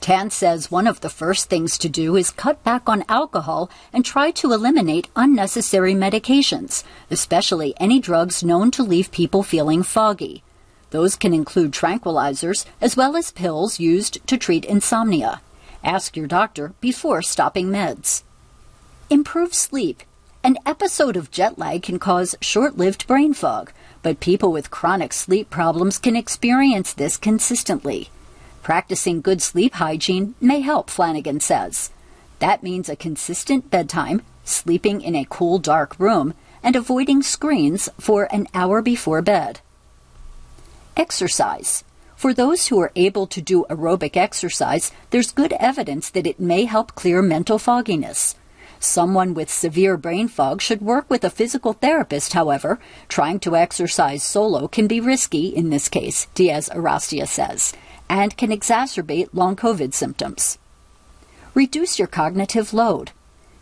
Tan 0.00 0.30
says 0.30 0.68
one 0.68 0.88
of 0.88 1.00
the 1.00 1.08
first 1.08 1.48
things 1.48 1.78
to 1.78 1.88
do 1.88 2.16
is 2.16 2.32
cut 2.32 2.64
back 2.64 2.88
on 2.88 3.04
alcohol 3.08 3.70
and 3.92 4.04
try 4.04 4.32
to 4.32 4.52
eliminate 4.52 5.06
unnecessary 5.14 5.94
medications, 5.94 6.82
especially 7.08 7.72
any 7.78 8.00
drugs 8.00 8.42
known 8.42 8.72
to 8.72 8.82
leave 8.82 9.12
people 9.12 9.44
feeling 9.44 9.84
foggy. 9.84 10.42
Those 10.92 11.16
can 11.16 11.32
include 11.32 11.72
tranquilizers 11.72 12.66
as 12.78 12.98
well 12.98 13.16
as 13.16 13.30
pills 13.30 13.80
used 13.80 14.24
to 14.26 14.36
treat 14.36 14.66
insomnia. 14.66 15.40
Ask 15.82 16.18
your 16.18 16.26
doctor 16.26 16.74
before 16.82 17.22
stopping 17.22 17.68
meds. 17.68 18.22
Improve 19.08 19.54
sleep. 19.54 20.02
An 20.44 20.58
episode 20.66 21.16
of 21.16 21.30
jet 21.30 21.58
lag 21.58 21.82
can 21.82 21.98
cause 21.98 22.36
short 22.42 22.76
lived 22.76 23.06
brain 23.06 23.32
fog, 23.32 23.72
but 24.02 24.20
people 24.20 24.52
with 24.52 24.70
chronic 24.70 25.14
sleep 25.14 25.48
problems 25.48 25.98
can 25.98 26.14
experience 26.14 26.92
this 26.92 27.16
consistently. 27.16 28.10
Practicing 28.62 29.22
good 29.22 29.40
sleep 29.40 29.74
hygiene 29.74 30.34
may 30.42 30.60
help, 30.60 30.90
Flanagan 30.90 31.40
says. 31.40 31.90
That 32.38 32.62
means 32.62 32.90
a 32.90 32.96
consistent 32.96 33.70
bedtime, 33.70 34.20
sleeping 34.44 35.00
in 35.00 35.16
a 35.16 35.26
cool, 35.30 35.58
dark 35.58 35.98
room, 35.98 36.34
and 36.62 36.76
avoiding 36.76 37.22
screens 37.22 37.88
for 37.98 38.28
an 38.30 38.46
hour 38.52 38.82
before 38.82 39.22
bed. 39.22 39.60
Exercise. 40.96 41.84
For 42.16 42.34
those 42.34 42.68
who 42.68 42.78
are 42.78 42.92
able 42.94 43.26
to 43.28 43.40
do 43.40 43.64
aerobic 43.70 44.14
exercise, 44.16 44.92
there's 45.10 45.32
good 45.32 45.54
evidence 45.54 46.10
that 46.10 46.26
it 46.26 46.38
may 46.38 46.66
help 46.66 46.94
clear 46.94 47.22
mental 47.22 47.58
fogginess. 47.58 48.34
Someone 48.78 49.32
with 49.32 49.50
severe 49.50 49.96
brain 49.96 50.28
fog 50.28 50.60
should 50.60 50.82
work 50.82 51.08
with 51.08 51.24
a 51.24 51.30
physical 51.30 51.72
therapist, 51.72 52.34
however. 52.34 52.78
Trying 53.08 53.40
to 53.40 53.56
exercise 53.56 54.22
solo 54.22 54.68
can 54.68 54.86
be 54.86 55.00
risky 55.00 55.46
in 55.46 55.70
this 55.70 55.88
case, 55.88 56.26
Diaz 56.34 56.68
Arrastia 56.74 57.26
says, 57.26 57.72
and 58.10 58.36
can 58.36 58.50
exacerbate 58.50 59.30
long 59.32 59.56
COVID 59.56 59.94
symptoms. 59.94 60.58
Reduce 61.54 61.98
your 61.98 62.08
cognitive 62.08 62.74
load. 62.74 63.12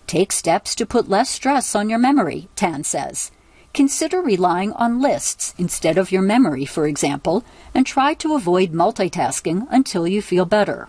Take 0.09 0.33
steps 0.33 0.75
to 0.75 0.85
put 0.85 1.09
less 1.09 1.31
stress 1.31 1.77
on 1.77 1.89
your 1.89 1.99
memory, 2.01 2.49
Tan 2.57 2.83
says. 2.83 3.31
Consider 3.73 4.21
relying 4.21 4.73
on 4.73 5.01
lists 5.01 5.55
instead 5.57 5.97
of 5.97 6.11
your 6.11 6.23
memory, 6.23 6.65
for 6.65 6.87
example, 6.87 7.45
and 7.75 7.87
try 7.87 8.15
to 8.15 8.35
avoid 8.35 8.73
multitasking 8.73 9.67
until 9.71 10.09
you 10.09 10.21
feel 10.21 10.45
better. 10.45 10.89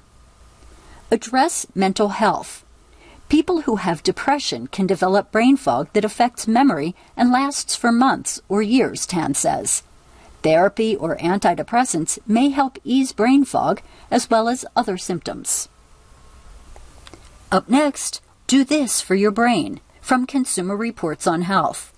Address 1.12 1.68
mental 1.76 2.10
health. 2.10 2.66
People 3.30 3.62
who 3.62 3.78
have 3.78 4.04
depression 4.04 4.68
can 4.68 4.88
develop 4.88 5.32
brain 5.32 5.58
fog 5.58 5.90
that 5.94 6.04
affects 6.04 6.48
memory 6.48 6.96
and 7.16 7.32
lasts 7.32 7.76
for 7.76 7.92
months 7.92 8.42
or 8.50 8.62
years, 8.62 9.06
Tan 9.06 9.34
says. 9.36 9.84
Therapy 10.42 10.96
or 10.96 11.18
antidepressants 11.18 12.18
may 12.28 12.50
help 12.50 12.80
ease 12.84 13.12
brain 13.12 13.46
fog 13.46 13.82
as 14.10 14.30
well 14.30 14.50
as 14.50 14.66
other 14.76 14.98
symptoms. 14.98 15.70
Up 17.52 17.70
next, 17.70 18.22
do 18.48 18.64
this 18.64 19.02
for 19.02 19.14
your 19.16 19.32
brain 19.32 19.82
from 20.02 20.26
Consumer 20.26 20.76
Reports 20.76 21.28
on 21.28 21.44
Health. 21.44 21.94